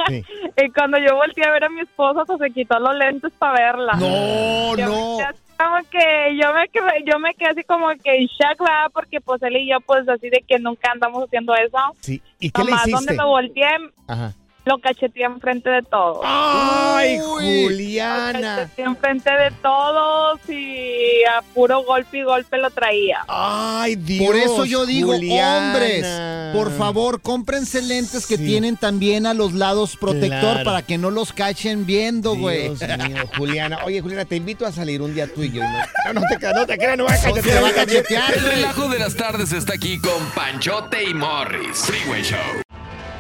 Sí. 0.08 0.24
y 0.58 0.70
cuando 0.72 0.98
yo 0.98 1.16
volteé 1.16 1.46
a 1.46 1.52
ver 1.52 1.64
a 1.66 1.70
mi 1.70 1.82
esposa, 1.82 2.24
pues 2.26 2.40
se 2.40 2.52
quitó 2.52 2.80
los 2.80 2.96
lentes 2.96 3.32
para 3.38 3.54
verla. 3.54 3.94
No, 3.94 4.76
Yo 4.76 4.86
no. 4.86 5.18
me 5.18 5.26
Como 5.58 5.90
que 5.90 6.38
yo 6.42 6.54
me 6.54 6.68
quedé, 6.70 7.04
yo 7.06 7.20
me 7.20 7.34
quedé 7.34 7.50
así 7.50 7.64
como 7.64 7.88
que 8.04 8.16
en 8.16 8.28
shock, 8.28 8.60
¿verdad? 8.60 8.92
Porque 8.94 9.22
pues 9.22 9.42
él 9.44 9.58
y 9.58 9.70
yo 9.70 9.80
pues 9.82 10.08
así 10.10 10.30
de 10.30 10.44
que 10.48 10.60
nunca 10.60 10.92
andamos 10.92 11.24
haciendo 11.24 11.56
eso. 11.56 11.78
Sí. 12.02 12.22
¿Y 12.40 12.50
qué 12.52 12.64
le 12.64 12.72
hiciste? 12.72 12.92
donde 12.92 13.14
me 13.14 13.24
volteé, 13.26 13.68
Ajá. 14.08 14.34
Lo 14.66 14.80
cacheteé 14.80 15.24
enfrente 15.26 15.70
de 15.70 15.84
todos. 15.84 16.20
¡Ay, 16.26 17.18
Lo 17.20 17.36
Juliana! 17.36 18.56
cacheteé 18.58 18.86
enfrente 18.86 19.30
de 19.32 19.52
todos 19.62 20.40
y 20.50 21.24
a 21.26 21.42
puro 21.54 21.84
golpe 21.84 22.18
y 22.18 22.24
golpe 22.24 22.58
lo 22.58 22.70
traía. 22.72 23.24
¡Ay, 23.28 23.96
Dios! 23.96 24.26
Por 24.26 24.36
eso 24.36 24.66
yo 24.66 24.86
digo, 24.86 25.14
Juliana. 25.14 25.68
hombres, 25.74 26.52
por 26.54 26.72
favor, 26.78 27.22
cómprense 27.22 27.82
lentes 27.82 28.26
que 28.26 28.38
tienen 28.38 28.76
también 28.78 29.26
a 29.28 29.34
los 29.36 29.54
lados 29.54 29.96
protector 29.98 30.26
Claro. 30.54 30.64
para 30.64 30.82
que 30.82 30.98
no 30.98 31.12
los 31.12 31.32
cachen 31.32 31.86
viendo, 31.86 32.36
güey. 32.36 32.70
Dios 32.76 32.80
mío, 33.10 33.24
Juliana. 33.38 33.80
Oye, 33.86 34.02
Juliana, 34.02 34.26
te 34.26 34.36
invito 34.36 34.66
a 34.66 34.72
salir 34.72 35.02
un 35.02 35.14
día 35.14 35.28
tú 35.32 35.44
y 35.44 35.52
yo. 35.52 35.62
No, 35.64 36.14
no, 36.14 36.22
no 36.22 36.28
te, 36.28 36.54
no 36.54 36.66
te 36.66 36.78
creas, 36.78 36.98
no 36.98 37.06
va 37.06 37.14
a 37.14 37.18
cachetear. 37.22 37.44
te 37.56 37.62
va 37.62 37.70
a 37.70 37.74
cachetear, 37.74 38.34
El 38.34 38.44
relajo 38.44 38.90
de 38.90 39.00
las 39.00 39.16
tardes 39.16 39.52
está 39.54 39.74
aquí 39.76 40.00
con 40.00 40.26
Panchote 40.34 41.04
y 41.04 41.14
Morris. 41.14 41.78
Freeway 41.86 42.24
Show. 42.24 42.65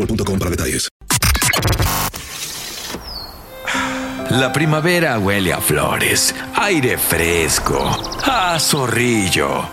boostmobile.com 0.00 0.38
para 0.38 0.50
detalles. 0.50 0.88
La 4.30 4.52
primavera 4.52 5.18
huele 5.18 5.52
a 5.52 5.60
flores, 5.60 6.34
aire 6.54 6.96
fresco, 6.96 7.90
a 8.24 8.58
zorrillo. 8.60 9.64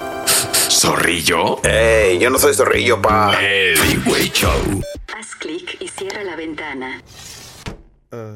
¿Zorrillo? 0.70 1.62
¡Ey! 1.64 2.18
Yo 2.20 2.30
no 2.30 2.40
soy 2.40 2.54
zorrillo, 2.56 3.00
pa. 3.02 3.40
El 3.40 3.78
Freeway 3.78 4.30
Show. 4.30 4.82
Haz 5.16 5.36
clic 5.36 5.78
y 5.80 5.88
cierra 5.88 6.24
la 6.24 6.36
ventana. 6.36 7.02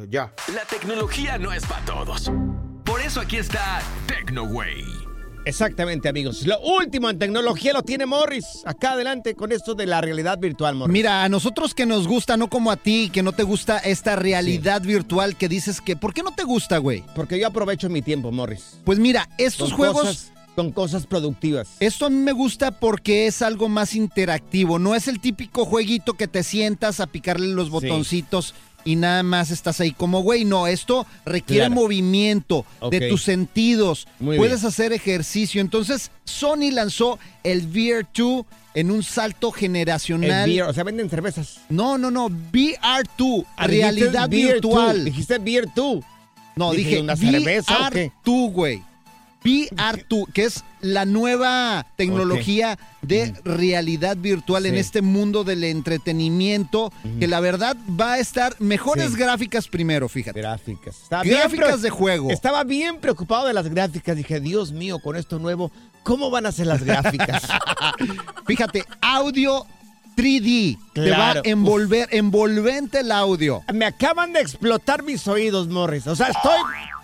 ya. 0.10 0.32
La 0.54 0.66
tecnología 0.66 1.38
no 1.40 1.52
es 1.52 1.66
para 1.66 1.84
todos. 1.86 2.32
Por 2.86 3.02
eso 3.02 3.20
aquí 3.20 3.38
está 3.38 3.82
TecnoWay. 4.08 5.01
Exactamente, 5.46 6.08
amigos. 6.08 6.46
Lo 6.46 6.60
último 6.62 7.10
en 7.10 7.18
tecnología 7.18 7.74
lo 7.74 7.82
tiene 7.84 8.06
Morris. 8.06 8.46
Acá 8.66 8.92
adelante 8.94 9.36
con 9.36 9.52
esto 9.52 9.74
de 9.74 9.86
la 9.88 10.00
realidad 10.02 10.38
virtual, 10.40 10.76
Morris. 10.76 10.94
Mira, 10.94 11.24
a 11.24 11.30
nosotros 11.30 11.74
que 11.74 11.86
nos 11.86 12.08
gusta, 12.08 12.38
no 12.38 12.50
como 12.50 12.72
a 12.72 12.78
ti, 12.78 13.10
que 13.12 13.24
no 13.24 13.32
te 13.32 13.44
gusta 13.44 13.78
esta 13.80 14.16
realidad 14.16 14.82
virtual 14.82 15.36
que 15.36 15.50
dices 15.50 15.82
que. 15.82 15.96
¿Por 15.96 16.14
qué 16.14 16.22
no 16.24 16.32
te 16.32 16.44
gusta, 16.44 16.78
güey? 16.78 17.04
Porque 17.16 17.40
yo 17.40 17.48
aprovecho 17.48 17.90
mi 17.90 18.02
tiempo, 18.02 18.32
Morris. 18.32 18.78
Pues 18.86 19.00
mira, 19.00 19.28
estos 19.38 19.70
Con 19.70 19.78
juegos. 19.78 20.02
cosas- 20.02 20.32
con 20.54 20.74
cosas 20.74 21.08
productivas. 21.08 21.70
Esto 21.80 22.08
a 22.08 22.10
mí 22.10 22.18
me 22.18 22.34
gusta 22.34 22.72
porque 22.72 23.26
es 23.26 23.42
algo 23.42 23.70
más 23.70 23.96
interactivo. 23.96 24.80
No 24.80 24.96
es 24.96 25.08
el 25.08 25.22
típico 25.22 25.64
jueguito 25.64 26.16
que 26.16 26.28
te 26.28 26.44
sientas 26.44 27.00
a 27.00 27.08
picarle 27.08 27.48
los 27.48 27.70
botoncitos 27.70 28.54
y 28.86 28.96
nada 28.96 29.24
más 29.24 29.52
estás 29.52 29.80
ahí 29.82 29.92
como 29.92 30.22
güey. 30.22 30.46
No, 30.46 30.68
esto 30.68 31.06
requiere 31.26 31.68
Claro. 31.68 31.82
movimiento 31.82 32.66
de 32.90 33.10
tus 33.10 33.24
sentidos. 33.24 34.08
Muy 34.20 34.38
Puedes 34.38 34.62
bien. 34.62 34.68
hacer 34.68 34.94
ejercicio. 34.94 35.62
Entonces, 35.62 36.12
Sony 36.26 36.72
lanzó 36.72 37.20
el 37.44 37.68
VR2 37.72 38.46
en 38.74 38.90
un 38.92 39.04
salto 39.04 39.52
generacional. 39.52 40.50
El 40.50 40.62
o 40.62 40.74
sea, 40.74 40.84
venden 40.84 41.10
cervezas. 41.10 41.60
No, 41.70 41.98
no, 41.98 42.10
no. 42.12 42.30
VR2, 42.30 43.46
Ah, 43.58 43.68
realidad 43.68 44.30
virtual. 44.30 45.06
Dijiste 45.06 45.38
Beer 45.40 45.68
2. 45.76 46.04
No, 46.56 46.72
dije, 46.74 47.00
una 47.02 47.16
cerveza 47.16 47.88
o 47.88 47.92
qué? 47.92 48.12
VR2, 48.24 48.52
güey. 48.52 48.84
VR2, 49.44 50.32
que 50.34 50.46
es 50.46 50.64
la 50.82 51.06
nueva 51.06 51.86
tecnología 51.96 52.78
de 53.02 53.34
realidad 53.44 54.18
virtual 54.18 54.66
en 54.66 54.76
este 54.76 55.02
mundo 55.02 55.44
del 55.44 55.64
entretenimiento, 55.64 56.92
que 57.20 57.28
la 57.28 57.40
verdad 57.40 57.76
va 58.00 58.14
a 58.14 58.20
estar 58.20 58.56
mejores 58.60 59.12
Sí. 59.12 59.18
gráficas 59.18 59.68
primero, 59.68 60.08
fíjate. 60.10 60.40
Gráficas. 60.42 61.02
Estaba 61.04 61.24
Gráficas 61.24 61.82
de 61.82 61.90
juego. 61.90 62.30
Estaba 62.32 62.64
bien 62.64 63.00
preocupado 63.00 63.48
de 63.48 63.54
las 63.54 63.68
gráficas. 63.68 64.16
Dije, 64.16 64.40
Dios 64.40 64.72
mío, 64.72 65.00
con 65.00 65.16
esto 65.16 65.40
nuevo, 65.40 65.72
¿cómo 66.04 66.30
van 66.30 66.46
a 66.46 66.52
ser 66.52 66.68
las 66.68 66.84
gráficas? 66.84 67.44
Fíjate, 68.48 68.84
audio 69.02 69.66
3D. 70.16 70.78
Te 70.94 71.12
va 71.12 71.32
a 71.32 71.42
envolver, 71.44 72.08
envolvente 72.12 73.00
el 73.00 73.12
audio. 73.12 73.64
Me 73.74 73.86
acaban 73.86 74.34
de 74.34 74.42
explotar 74.42 75.04
mis 75.04 75.28
oídos, 75.28 75.68
Morris. 75.68 76.06
O 76.08 76.16
sea, 76.16 76.28
estoy 76.28 76.60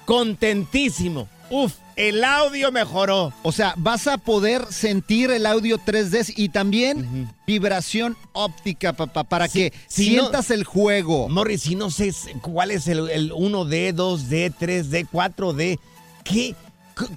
contentísimo. 0.06 1.28
Uf, 1.50 1.74
el 1.96 2.24
audio 2.26 2.72
mejoró. 2.74 3.32
O 3.44 3.52
sea, 3.54 3.74
vas 3.78 4.06
a 4.08 4.18
poder 4.18 4.66
sentir 4.70 5.32
el 5.32 5.46
audio 5.46 5.78
3D 5.80 6.34
y 6.36 6.50
también 6.50 7.32
vibración 7.48 8.18
óptica, 8.34 8.94
papá, 8.94 9.24
para 9.24 9.48
Sí, 9.48 9.70
que 9.70 9.74
si 9.88 10.16
no- 10.16 10.24
sientas 10.24 10.52
el 10.52 10.66
juego. 10.66 11.30
Morris, 11.30 11.62
si 11.62 11.76
no 11.76 11.90
sé 11.90 12.14
cuál 12.42 12.72
es 12.72 12.88
el, 12.88 13.10
el 13.10 13.32
1D, 13.32 13.94
2D, 13.96 14.54
3D, 14.60 15.08
4D, 15.10 15.80
¿qué? 16.26 16.54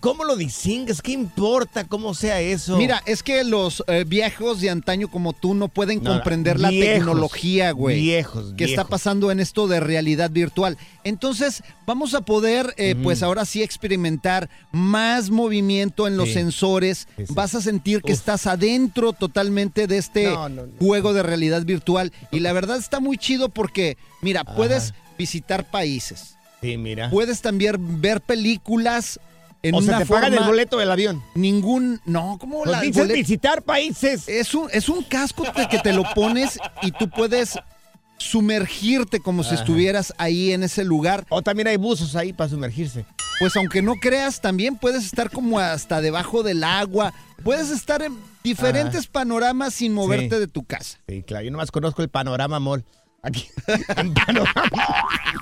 ¿Cómo 0.00 0.24
lo 0.24 0.36
distingues? 0.36 1.00
¿Qué 1.02 1.12
importa 1.12 1.84
cómo 1.84 2.14
sea 2.14 2.40
eso? 2.40 2.76
Mira, 2.76 3.02
es 3.06 3.22
que 3.22 3.44
los 3.44 3.82
eh, 3.86 4.04
viejos 4.06 4.60
de 4.60 4.70
antaño 4.70 5.08
como 5.08 5.32
tú 5.32 5.54
no 5.54 5.68
pueden 5.68 6.02
No, 6.02 6.12
comprender 6.12 6.60
la 6.60 6.70
tecnología, 6.70 7.72
güey. 7.72 8.00
viejos, 8.00 8.54
Que 8.56 8.64
está 8.64 8.84
pasando 8.84 9.30
en 9.30 9.40
esto 9.40 9.68
de 9.68 9.80
realidad 9.80 10.30
virtual. 10.30 10.76
Entonces, 11.04 11.62
vamos 11.86 12.14
a 12.14 12.20
poder, 12.22 12.74
eh, 12.76 12.94
pues 13.02 13.22
ahora 13.22 13.44
sí, 13.44 13.62
experimentar 13.62 14.50
más 14.72 15.30
movimiento 15.30 16.06
en 16.06 16.16
los 16.16 16.28
Sí. 16.28 16.34
sensores. 16.34 17.08
Sí, 17.16 17.26
sí. 17.26 17.34
Vas 17.34 17.54
a 17.54 17.60
sentir 17.62 18.02
que 18.02 18.12
Uf. 18.12 18.18
estás 18.18 18.46
adentro 18.46 19.12
totalmente 19.12 19.86
de 19.86 19.98
este 19.98 20.24
No, 20.24 20.48
no, 20.48 20.66
no. 20.66 20.72
juego 20.78 21.12
de 21.12 21.22
realidad 21.22 21.64
virtual. 21.64 22.12
Y 22.30 22.40
la 22.40 22.52
verdad 22.52 22.76
está 22.78 23.00
muy 23.00 23.16
chido 23.18 23.48
porque, 23.48 23.96
mira, 24.20 24.44
puedes 24.44 24.94
visitar 25.18 25.70
países. 25.70 26.36
Sí, 26.62 26.76
mira. 26.76 27.08
Puedes 27.08 27.40
también 27.40 28.00
ver 28.02 28.20
películas 28.20 29.18
en 29.62 29.74
o 29.74 29.78
una 29.78 29.86
sea, 29.86 29.98
te 29.98 30.06
pagan 30.06 30.32
el 30.32 30.38
forma- 30.38 30.50
boleto 30.50 30.78
del 30.78 30.90
avión. 30.90 31.22
Ningún, 31.34 32.00
no, 32.04 32.38
¿cómo 32.40 32.58
Pues 32.60 32.70
la 32.70 32.80
dices 32.80 33.06
bolet- 33.08 33.14
visitar 33.14 33.62
países. 33.62 34.28
Es 34.28 34.54
un, 34.54 34.68
es 34.72 34.88
un 34.88 35.02
casco 35.02 35.44
que 35.70 35.78
te 35.78 35.92
lo 35.92 36.04
pones 36.14 36.58
y 36.82 36.92
tú 36.92 37.08
puedes 37.10 37.58
sumergirte 38.18 39.20
como 39.20 39.42
si 39.42 39.54
estuvieras 39.54 40.14
ahí 40.18 40.52
en 40.52 40.62
ese 40.62 40.84
lugar. 40.84 41.24
O 41.30 41.42
también 41.42 41.68
hay 41.68 41.76
buzos 41.76 42.16
ahí 42.16 42.32
para 42.32 42.50
sumergirse. 42.50 43.04
Pues 43.38 43.56
aunque 43.56 43.80
no 43.80 43.94
creas, 43.94 44.40
también 44.42 44.76
puedes 44.76 45.06
estar 45.06 45.30
como 45.30 45.58
hasta 45.58 46.00
debajo 46.02 46.42
del 46.42 46.62
agua. 46.62 47.14
Puedes 47.42 47.70
estar 47.70 48.02
en 48.02 48.18
diferentes 48.44 49.06
panoramas 49.06 49.72
sin 49.74 49.94
moverte 49.94 50.34
Sí. 50.36 50.40
de 50.40 50.46
tu 50.46 50.64
casa. 50.64 50.98
Sí, 51.08 51.22
claro. 51.22 51.44
Yo 51.46 51.50
nomás 51.50 51.70
conozco 51.70 52.02
el 52.02 52.10
Panorama 52.10 52.60
Mall. 52.60 52.84
Aquí. 53.22 53.48
en 53.96 54.12
Panorama. 54.12 54.62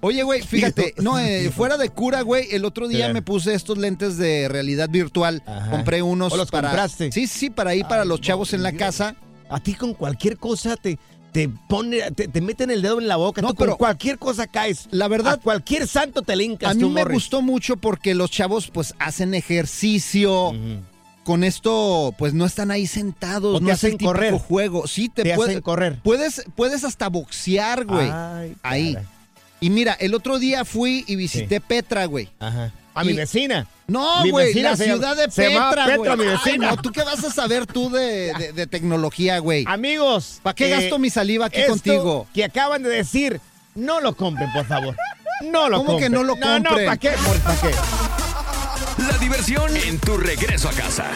Oye, 0.00 0.22
güey, 0.22 0.42
fíjate, 0.46 0.94
no, 0.98 1.18
eh, 1.18 1.50
fuera 1.50 1.76
de 1.76 1.88
cura, 1.90 2.22
güey, 2.22 2.48
el 2.52 2.64
otro 2.64 2.88
día 2.88 3.12
me 3.12 3.22
puse 3.22 3.54
estos 3.54 3.78
lentes 3.78 4.16
de 4.16 4.48
realidad 4.48 4.88
virtual. 4.88 5.42
Ajá. 5.46 5.70
Compré 5.70 6.02
unos 6.02 6.32
¿O 6.32 6.36
los 6.36 6.50
para. 6.50 6.68
compraste? 6.68 7.10
Sí, 7.12 7.26
sí, 7.26 7.50
para 7.50 7.70
ahí, 7.70 7.82
para 7.82 8.02
Ay, 8.02 8.08
los 8.08 8.20
chavos 8.20 8.52
en 8.52 8.62
la 8.62 8.70
Dios. 8.70 8.80
casa. 8.80 9.16
A 9.50 9.60
ti 9.60 9.74
con 9.74 9.94
cualquier 9.94 10.36
cosa 10.36 10.76
te, 10.76 10.98
te 11.32 11.48
pone, 11.48 12.10
te, 12.12 12.28
te 12.28 12.40
meten 12.40 12.70
el 12.70 12.82
dedo 12.82 13.00
en 13.00 13.08
la 13.08 13.16
boca. 13.16 13.40
No, 13.42 13.48
Tú 13.48 13.54
con 13.56 13.66
pero- 13.66 13.76
cualquier 13.78 14.18
cosa 14.18 14.46
caes. 14.46 14.86
La 14.90 15.08
verdad- 15.08 15.34
A 15.34 15.36
cualquier 15.38 15.88
santo 15.88 16.22
te 16.22 16.36
lincas 16.36 16.70
A 16.70 16.74
mí 16.74 16.80
tú, 16.80 16.90
me 16.90 17.00
Morris. 17.02 17.14
gustó 17.14 17.40
mucho 17.42 17.76
porque 17.76 18.14
los 18.14 18.30
chavos 18.30 18.70
pues 18.70 18.94
hacen 18.98 19.34
ejercicio. 19.34 20.52
Con 21.24 21.44
esto, 21.44 22.14
pues 22.16 22.32
no 22.32 22.46
están 22.46 22.70
ahí 22.70 22.86
sentados, 22.86 23.56
O 23.56 23.58
te 23.58 23.64
no 23.64 23.70
es 23.70 23.72
el 23.84 23.88
hacen 23.88 23.90
típico 23.92 24.12
correr. 24.12 24.32
juego. 24.34 24.86
Sí, 24.86 25.10
te, 25.10 25.24
Te 25.24 25.34
puede- 25.34 25.50
hacen 25.50 25.62
correr. 25.62 26.00
Puedes, 26.02 26.42
puedes 26.56 26.84
hasta 26.84 27.08
boxear, 27.08 27.84
güey. 27.84 28.08
Ay, 28.10 28.54
ahí. 28.62 28.94
caray. 28.94 29.08
Y 29.60 29.70
mira, 29.70 29.94
el 29.94 30.14
otro 30.14 30.38
día 30.38 30.64
fui 30.64 31.04
y 31.06 31.16
visité 31.16 31.60
Petra, 31.60 32.04
güey. 32.06 32.28
Ajá. 32.38 32.72
A 32.94 33.04
Y- 33.04 33.08
mi 33.08 33.12
vecina. 33.14 33.66
No, 33.86 34.22
Mi 34.22 34.30
güey, 34.30 34.52
la 34.54 34.76
se 34.76 34.84
ciudad 34.84 35.16
de 35.16 35.30
se 35.30 35.44
Petra, 35.48 35.86
Petra, 35.86 35.96
güey. 35.96 36.16
mi 36.16 36.24
Ay, 36.26 36.38
vecina. 36.44 36.70
no, 36.70 36.76
¿tú 36.76 36.90
qué 36.92 37.02
vas 37.02 37.24
a 37.24 37.30
saber 37.32 37.66
tú 37.66 37.90
de, 37.90 38.32
de- 38.34 38.52
de 38.52 38.66
tecnología, 38.66 39.38
güey? 39.38 39.64
Amigos. 39.66 40.40
¿Para 40.42 40.54
qué 40.54 40.66
eh, 40.66 40.70
gasto 40.70 40.98
mi 40.98 41.08
saliva 41.10 41.46
aquí 41.46 41.60
esto 41.60 41.72
contigo? 41.72 42.26
Que 42.34 42.44
acaban 42.44 42.82
de 42.82 42.90
decir, 42.90 43.40
no 43.74 44.00
lo 44.00 44.14
compren, 44.14 44.52
por 44.52 44.66
favor. 44.66 44.94
No 45.44 45.68
lo 45.68 45.78
¿Cómo 45.78 45.96
que 45.98 46.04
compren. 46.06 46.12
no 46.12 46.22
lo 46.24 46.36
No, 46.36 46.58
no, 46.58 46.64
compren? 46.70 46.86
¿para 46.86 46.96
qué? 46.98 47.10
¿Para 47.44 47.60
qué? 47.60 47.70
La 49.10 49.18
diversión 49.18 49.74
en 49.76 49.98
tu 50.00 50.16
regreso 50.16 50.68
a 50.68 50.72
casa. 50.72 51.06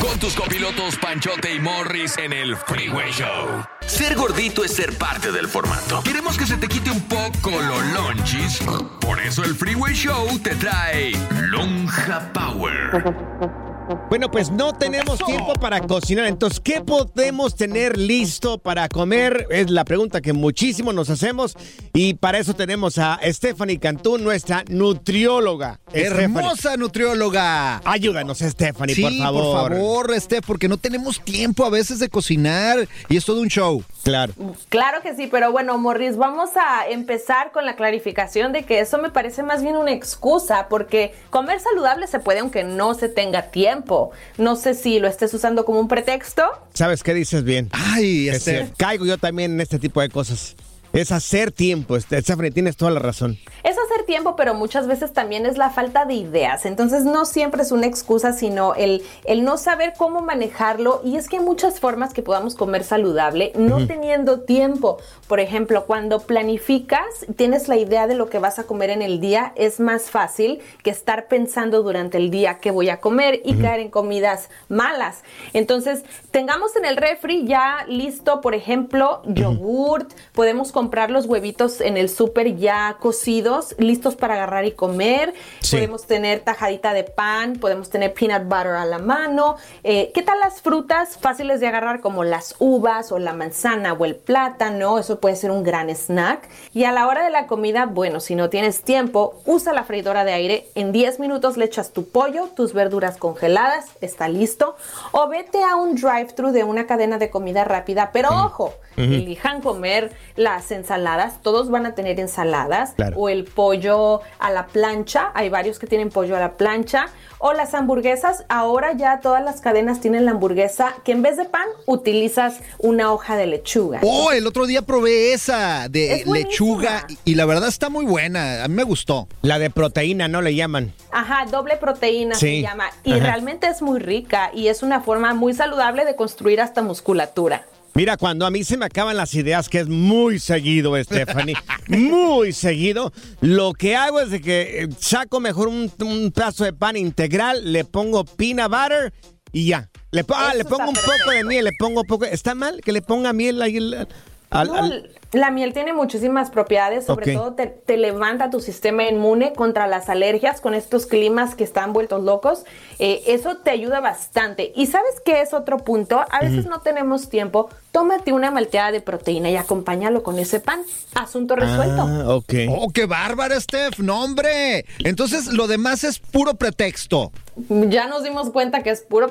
Con 0.00 0.18
tus 0.18 0.34
copilotos 0.34 0.96
Panchote 0.96 1.54
y 1.54 1.60
Morris 1.60 2.18
en 2.18 2.32
el 2.32 2.56
Freeway 2.56 3.10
Show. 3.12 3.64
Ser 3.86 4.16
gordito 4.16 4.64
es 4.64 4.72
ser 4.72 4.96
parte 4.98 5.32
del 5.32 5.48
formato. 5.48 6.02
Queremos 6.02 6.36
que 6.36 6.46
se 6.46 6.56
te 6.56 6.68
quite 6.68 6.90
un 6.90 7.00
poco 7.02 7.50
lo 7.50 7.80
lonchis. 7.94 8.60
Por 9.00 9.20
eso 9.20 9.44
el 9.44 9.54
Freeway 9.54 9.94
Show 9.94 10.38
te 10.40 10.54
trae 10.56 11.12
Lonja 11.50 12.32
Power. 12.32 13.72
Bueno, 14.08 14.30
pues 14.30 14.50
no 14.50 14.72
tenemos 14.72 15.18
tiempo 15.24 15.52
para 15.54 15.80
cocinar. 15.80 16.26
Entonces, 16.26 16.58
¿qué 16.60 16.80
podemos 16.80 17.54
tener 17.54 17.96
listo 17.96 18.58
para 18.58 18.88
comer? 18.88 19.46
Es 19.50 19.70
la 19.70 19.84
pregunta 19.84 20.20
que 20.20 20.32
muchísimo 20.32 20.92
nos 20.92 21.08
hacemos. 21.10 21.54
Y 21.92 22.14
para 22.14 22.38
eso 22.38 22.54
tenemos 22.54 22.98
a 22.98 23.20
Stephanie 23.24 23.78
Cantú, 23.78 24.18
nuestra 24.18 24.64
nutrióloga. 24.68 25.78
Stephanie, 25.88 26.24
Hermosa 26.24 26.76
nutrióloga. 26.76 27.80
Ayúdanos, 27.84 28.38
Stephanie, 28.38 28.94
Sí, 28.94 29.02
por 29.02 29.12
favor. 29.18 29.42
por 29.42 29.78
favor, 29.78 30.20
Steph, 30.20 30.44
porque 30.46 30.68
no 30.68 30.78
tenemos 30.78 31.20
tiempo 31.20 31.64
a 31.64 31.70
veces 31.70 32.00
de 32.00 32.08
cocinar 32.08 32.88
y 33.08 33.16
es 33.16 33.24
todo 33.24 33.40
un 33.40 33.48
show. 33.48 33.84
Claro. 34.06 34.32
Claro 34.68 35.02
que 35.02 35.16
sí, 35.16 35.26
pero 35.26 35.50
bueno, 35.50 35.76
Morris, 35.78 36.16
vamos 36.16 36.50
a 36.54 36.86
empezar 36.88 37.50
con 37.50 37.66
la 37.66 37.74
clarificación 37.74 38.52
de 38.52 38.62
que 38.62 38.78
eso 38.78 38.98
me 38.98 39.10
parece 39.10 39.42
más 39.42 39.64
bien 39.64 39.76
una 39.76 39.90
excusa, 39.90 40.68
porque 40.68 41.12
comer 41.30 41.58
saludable 41.58 42.06
se 42.06 42.20
puede 42.20 42.38
aunque 42.38 42.62
no 42.62 42.94
se 42.94 43.08
tenga 43.08 43.50
tiempo. 43.50 44.12
No 44.38 44.54
sé 44.54 44.74
si 44.74 45.00
lo 45.00 45.08
estés 45.08 45.34
usando 45.34 45.64
como 45.64 45.80
un 45.80 45.88
pretexto. 45.88 46.44
¿Sabes 46.72 47.02
qué 47.02 47.14
dices 47.14 47.42
bien? 47.42 47.68
Ay, 47.72 48.28
Es 48.28 48.42
Steph. 48.42 48.54
cierto. 48.54 48.74
Caigo 48.76 49.06
yo 49.06 49.18
también 49.18 49.54
en 49.54 49.60
este 49.60 49.80
tipo 49.80 50.00
de 50.00 50.08
cosas. 50.08 50.54
Es 50.96 51.12
hacer 51.12 51.52
tiempo, 51.52 52.00
Stephanie, 52.00 52.50
tienes 52.50 52.78
toda 52.78 52.90
la 52.90 53.00
razón. 53.00 53.36
Es 53.62 53.76
hacer 53.76 54.06
tiempo, 54.06 54.34
pero 54.34 54.54
muchas 54.54 54.86
veces 54.86 55.12
también 55.12 55.44
es 55.44 55.58
la 55.58 55.68
falta 55.68 56.06
de 56.06 56.14
ideas. 56.14 56.64
Entonces 56.64 57.04
no 57.04 57.26
siempre 57.26 57.60
es 57.60 57.70
una 57.70 57.84
excusa, 57.84 58.32
sino 58.32 58.74
el, 58.74 59.02
el 59.24 59.44
no 59.44 59.58
saber 59.58 59.92
cómo 59.98 60.22
manejarlo. 60.22 61.02
Y 61.04 61.16
es 61.16 61.28
que 61.28 61.36
hay 61.36 61.44
muchas 61.44 61.80
formas 61.80 62.14
que 62.14 62.22
podamos 62.22 62.54
comer 62.54 62.82
saludable 62.82 63.52
no 63.56 63.86
teniendo 63.86 64.40
tiempo. 64.40 64.96
Por 65.28 65.38
ejemplo, 65.38 65.84
cuando 65.84 66.20
planificas, 66.20 67.04
tienes 67.36 67.68
la 67.68 67.76
idea 67.76 68.06
de 68.06 68.14
lo 68.14 68.30
que 68.30 68.38
vas 68.38 68.58
a 68.58 68.62
comer 68.62 68.88
en 68.88 69.02
el 69.02 69.20
día, 69.20 69.52
es 69.54 69.80
más 69.80 70.10
fácil 70.10 70.60
que 70.82 70.88
estar 70.88 71.28
pensando 71.28 71.82
durante 71.82 72.16
el 72.16 72.30
día 72.30 72.58
qué 72.58 72.70
voy 72.70 72.88
a 72.88 73.00
comer 73.00 73.42
y 73.44 73.56
caer 73.56 73.80
en 73.80 73.90
comidas 73.90 74.48
malas. 74.70 75.24
Entonces, 75.52 76.04
tengamos 76.30 76.74
en 76.74 76.86
el 76.86 76.96
refri 76.96 77.46
ya 77.46 77.84
listo, 77.86 78.40
por 78.40 78.54
ejemplo, 78.54 79.20
yogurt, 79.26 80.10
podemos 80.32 80.72
comprar 80.72 80.85
comprar 80.86 81.10
los 81.10 81.26
huevitos 81.26 81.80
en 81.80 81.96
el 81.96 82.08
súper 82.08 82.54
ya 82.58 82.96
cocidos, 83.00 83.74
listos 83.76 84.14
para 84.14 84.34
agarrar 84.34 84.66
y 84.66 84.70
comer. 84.70 85.34
Sí. 85.58 85.74
Podemos 85.74 86.06
tener 86.06 86.38
tajadita 86.44 86.92
de 86.92 87.02
pan, 87.02 87.54
podemos 87.54 87.90
tener 87.90 88.14
peanut 88.14 88.44
butter 88.44 88.76
a 88.76 88.84
la 88.84 88.98
mano. 89.00 89.56
Eh, 89.82 90.12
¿Qué 90.14 90.22
tal 90.22 90.38
las 90.38 90.62
frutas 90.62 91.18
fáciles 91.20 91.58
de 91.58 91.66
agarrar 91.66 92.00
como 92.00 92.22
las 92.22 92.54
uvas 92.60 93.10
o 93.10 93.18
la 93.18 93.32
manzana 93.32 93.94
o 93.94 94.04
el 94.04 94.14
plátano? 94.14 95.00
Eso 95.00 95.18
puede 95.18 95.34
ser 95.34 95.50
un 95.50 95.64
gran 95.64 95.90
snack. 95.90 96.48
Y 96.72 96.84
a 96.84 96.92
la 96.92 97.08
hora 97.08 97.24
de 97.24 97.30
la 97.30 97.48
comida, 97.48 97.86
bueno, 97.86 98.20
si 98.20 98.36
no 98.36 98.48
tienes 98.48 98.82
tiempo, 98.82 99.40
usa 99.44 99.72
la 99.72 99.82
freidora 99.82 100.22
de 100.22 100.34
aire. 100.34 100.68
En 100.76 100.92
10 100.92 101.18
minutos 101.18 101.56
le 101.56 101.64
echas 101.64 101.90
tu 101.90 102.08
pollo, 102.08 102.50
tus 102.54 102.74
verduras 102.74 103.16
congeladas, 103.16 103.86
está 104.00 104.28
listo. 104.28 104.76
O 105.10 105.26
vete 105.26 105.64
a 105.64 105.74
un 105.74 105.96
drive-thru 105.96 106.52
de 106.52 106.62
una 106.62 106.86
cadena 106.86 107.18
de 107.18 107.28
comida 107.28 107.64
rápida, 107.64 108.10
pero 108.12 108.28
ojo, 108.30 108.72
Ujú. 108.92 109.02
elijan 109.02 109.60
comer 109.62 110.12
las 110.36 110.70
ensaladas, 110.76 111.42
todos 111.42 111.70
van 111.70 111.86
a 111.86 111.94
tener 111.94 112.20
ensaladas, 112.20 112.92
Claro. 112.92 113.16
o 113.18 113.28
el 113.28 113.44
pollo 113.44 114.20
a 114.38 114.50
la 114.52 114.66
plancha, 114.66 115.30
hay 115.34 115.48
varios 115.48 115.78
que 115.78 115.86
tienen 115.86 116.10
pollo 116.10 116.36
a 116.36 116.40
la 116.40 116.52
plancha, 116.52 117.06
o 117.38 117.52
las 117.52 117.74
hamburguesas, 117.74 118.44
ahora 118.48 118.92
ya 118.94 119.20
todas 119.20 119.44
las 119.44 119.60
cadenas 119.60 120.00
tienen 120.00 120.24
la 120.24 120.30
hamburguesa 120.30 120.94
que 121.04 121.12
en 121.12 121.22
vez 121.22 121.36
de 121.36 121.44
pan 121.44 121.66
utilizas 121.86 122.60
una 122.78 123.12
hoja 123.12 123.36
de 123.36 123.46
lechuga. 123.46 124.00
Oh, 124.02 124.32
el 124.32 124.46
otro 124.46 124.66
día 124.66 124.82
probé 124.82 125.32
esa 125.32 125.88
de 125.88 126.14
Es 126.20 126.26
lechuga 126.26 127.06
y, 127.24 127.32
y 127.32 127.34
la 127.34 127.44
verdad 127.44 127.68
está 127.68 127.88
muy 127.90 128.06
buena. 128.06 128.64
A 128.64 128.68
mí 128.68 128.74
me 128.74 128.84
gustó. 128.84 129.28
La 129.42 129.58
de 129.58 129.68
proteína, 129.70 130.28
¿no 130.28 130.40
le 130.42 130.54
llaman? 130.54 130.92
Ajá, 131.10 131.44
doble 131.50 131.76
proteína 131.76 132.34
Sí. 132.34 132.46
se 132.56 132.62
llama. 132.62 132.86
Y 133.04 133.12
Ajá. 133.12 133.20
realmente 133.24 133.66
es 133.66 133.82
muy 133.82 133.98
rica 133.98 134.50
y 134.54 134.68
es 134.68 134.82
una 134.82 135.00
forma 135.00 135.34
muy 135.34 135.52
saludable 135.54 136.04
de 136.04 136.16
construir 136.16 136.60
hasta 136.60 136.82
musculatura. 136.82 137.64
Mira, 137.96 138.18
cuando 138.18 138.44
a 138.44 138.50
mí 138.50 138.62
se 138.62 138.76
me 138.76 138.84
acaban 138.84 139.16
las 139.16 139.32
ideas, 139.34 139.70
que 139.70 139.80
es 139.80 139.88
muy 139.88 140.38
seguido, 140.38 141.02
Stephanie, 141.02 141.56
muy 141.88 142.52
seguido, 142.52 143.10
lo 143.40 143.72
que 143.72 143.96
hago 143.96 144.20
es 144.20 144.30
de 144.30 144.42
que 144.42 144.82
eh, 144.82 144.88
saco 144.98 145.40
mejor 145.40 145.68
un, 145.68 145.90
un 146.00 146.30
pedazo 146.30 146.64
de 146.64 146.74
pan 146.74 146.98
integral, 146.98 147.72
le 147.72 147.86
pongo 147.86 148.26
peanut 148.26 148.70
butter 148.70 149.14
y 149.50 149.68
ya. 149.68 149.88
Le, 150.10 150.26
ah, 150.28 150.52
le 150.54 150.66
pongo 150.66 150.90
un 150.90 150.94
poco 150.94 151.30
de 151.30 151.42
miel, 151.44 151.64
le 151.64 151.72
pongo 151.78 152.04
poco. 152.04 152.26
¿Está 152.26 152.54
mal 152.54 152.82
que 152.84 152.92
le 152.92 153.00
ponga 153.00 153.32
miel 153.32 153.62
ahí 153.62 153.78
al- 153.78 154.06
al- 154.50 154.76
al- 154.76 155.10
La 155.32 155.50
miel 155.50 155.72
tiene 155.72 155.92
muchísimas 155.92 156.50
propiedades, 156.50 157.04
sobre 157.04 157.34
todo 157.34 157.54
te, 157.54 157.66
te 157.66 157.96
levanta 157.96 158.48
tu 158.48 158.60
sistema 158.60 159.04
inmune 159.04 159.52
contra 159.54 159.86
las 159.86 160.08
alergias 160.08 160.60
con 160.60 160.74
estos 160.74 161.06
climas 161.06 161.54
que 161.54 161.64
están 161.64 161.92
vueltos 161.92 162.22
locos. 162.22 162.64
Eh, 162.98 163.22
eso 163.26 163.56
te 163.56 163.70
ayuda 163.70 164.00
bastante. 164.00 164.72
¿Y 164.76 164.86
sabes 164.86 165.20
qué 165.24 165.42
es 165.42 165.52
otro 165.52 165.78
punto? 165.78 166.24
A 166.30 166.40
veces 166.40 166.66
no 166.66 166.80
tenemos 166.80 167.28
tiempo. 167.28 167.68
Tómate 167.90 168.32
una 168.32 168.50
malteada 168.50 168.92
de 168.92 169.00
proteína 169.00 169.50
y 169.50 169.56
acompáñalo 169.56 170.22
con 170.22 170.38
ese 170.38 170.60
pan. 170.60 170.82
Asunto 171.14 171.56
resuelto. 171.56 172.02
Ah, 172.02 172.34
ok. 172.34 172.54
Oh, 172.70 172.88
qué 172.90 173.06
bárbara, 173.06 173.58
Steph. 173.60 173.98
No, 173.98 174.22
hombre. 174.22 174.84
Entonces, 175.00 175.46
lo 175.46 175.66
demás 175.66 176.04
es 176.04 176.18
puro 176.18 176.54
pretexto. 176.54 177.32
Ya 177.68 178.06
nos 178.06 178.22
dimos 178.22 178.50
cuenta 178.50 178.82
que 178.82 178.90
es 178.90 179.00
puro 179.00 179.30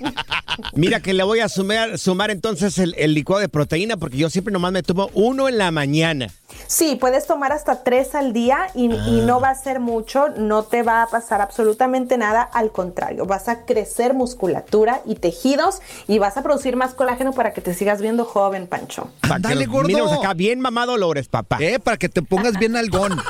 Mira 0.74 1.00
que 1.00 1.12
le 1.12 1.22
voy 1.22 1.40
a 1.40 1.48
sumar, 1.50 1.98
sumar 1.98 2.30
entonces 2.30 2.78
el, 2.78 2.94
el 2.96 3.12
licuado 3.12 3.40
de 3.40 3.50
proteína 3.50 3.98
porque 3.98 4.16
yo 4.16 4.30
siempre 4.30 4.50
nomás 4.50 4.72
me 4.72 4.82
tomo 4.82 5.10
uno 5.30 5.48
en 5.48 5.58
la 5.58 5.70
mañana. 5.70 6.28
Sí, 6.66 6.96
puedes 6.96 7.26
tomar 7.26 7.52
hasta 7.52 7.82
tres 7.82 8.14
al 8.14 8.32
día 8.32 8.66
y, 8.74 8.92
y 8.92 9.22
no 9.24 9.40
va 9.40 9.50
a 9.50 9.54
ser 9.54 9.80
mucho, 9.80 10.28
no 10.36 10.64
te 10.64 10.82
va 10.82 11.02
a 11.02 11.06
pasar 11.06 11.40
absolutamente 11.40 12.18
nada, 12.18 12.42
al 12.42 12.70
contrario, 12.70 13.24
vas 13.26 13.48
a 13.48 13.64
crecer 13.64 14.14
musculatura 14.14 15.00
y 15.04 15.14
tejidos 15.14 15.80
y 16.06 16.18
vas 16.18 16.36
a 16.36 16.42
producir 16.42 16.76
más 16.76 16.94
colágeno 16.94 17.32
para 17.32 17.52
que 17.52 17.60
te 17.60 17.74
sigas 17.74 18.00
viendo 18.00 18.24
joven, 18.24 18.66
Pancho. 18.66 19.10
Ándale, 19.22 19.66
gordo. 19.66 20.12
Acá, 20.12 20.34
bien 20.34 20.60
mamado 20.60 20.96
Lores, 20.96 21.28
papá. 21.28 21.58
Eh, 21.60 21.78
para 21.78 21.96
que 21.96 22.08
te 22.08 22.22
pongas 22.22 22.58
bien 22.58 22.76
algón. 22.76 23.20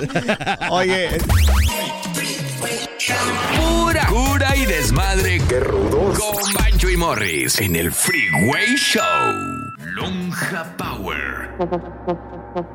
Oye, 0.70 1.08
Pura 3.56 4.06
cura 4.06 4.56
y 4.56 4.66
desmadre. 4.66 5.40
¡Qué 5.48 5.60
rudos! 5.60 6.18
Con 6.18 6.52
Bancho 6.54 6.90
y 6.90 6.96
Morris 6.96 7.60
en 7.60 7.76
el 7.76 7.92
Freeway 7.92 8.74
Show. 8.76 9.55
Lonja 9.96 10.76
Power. 10.76 11.56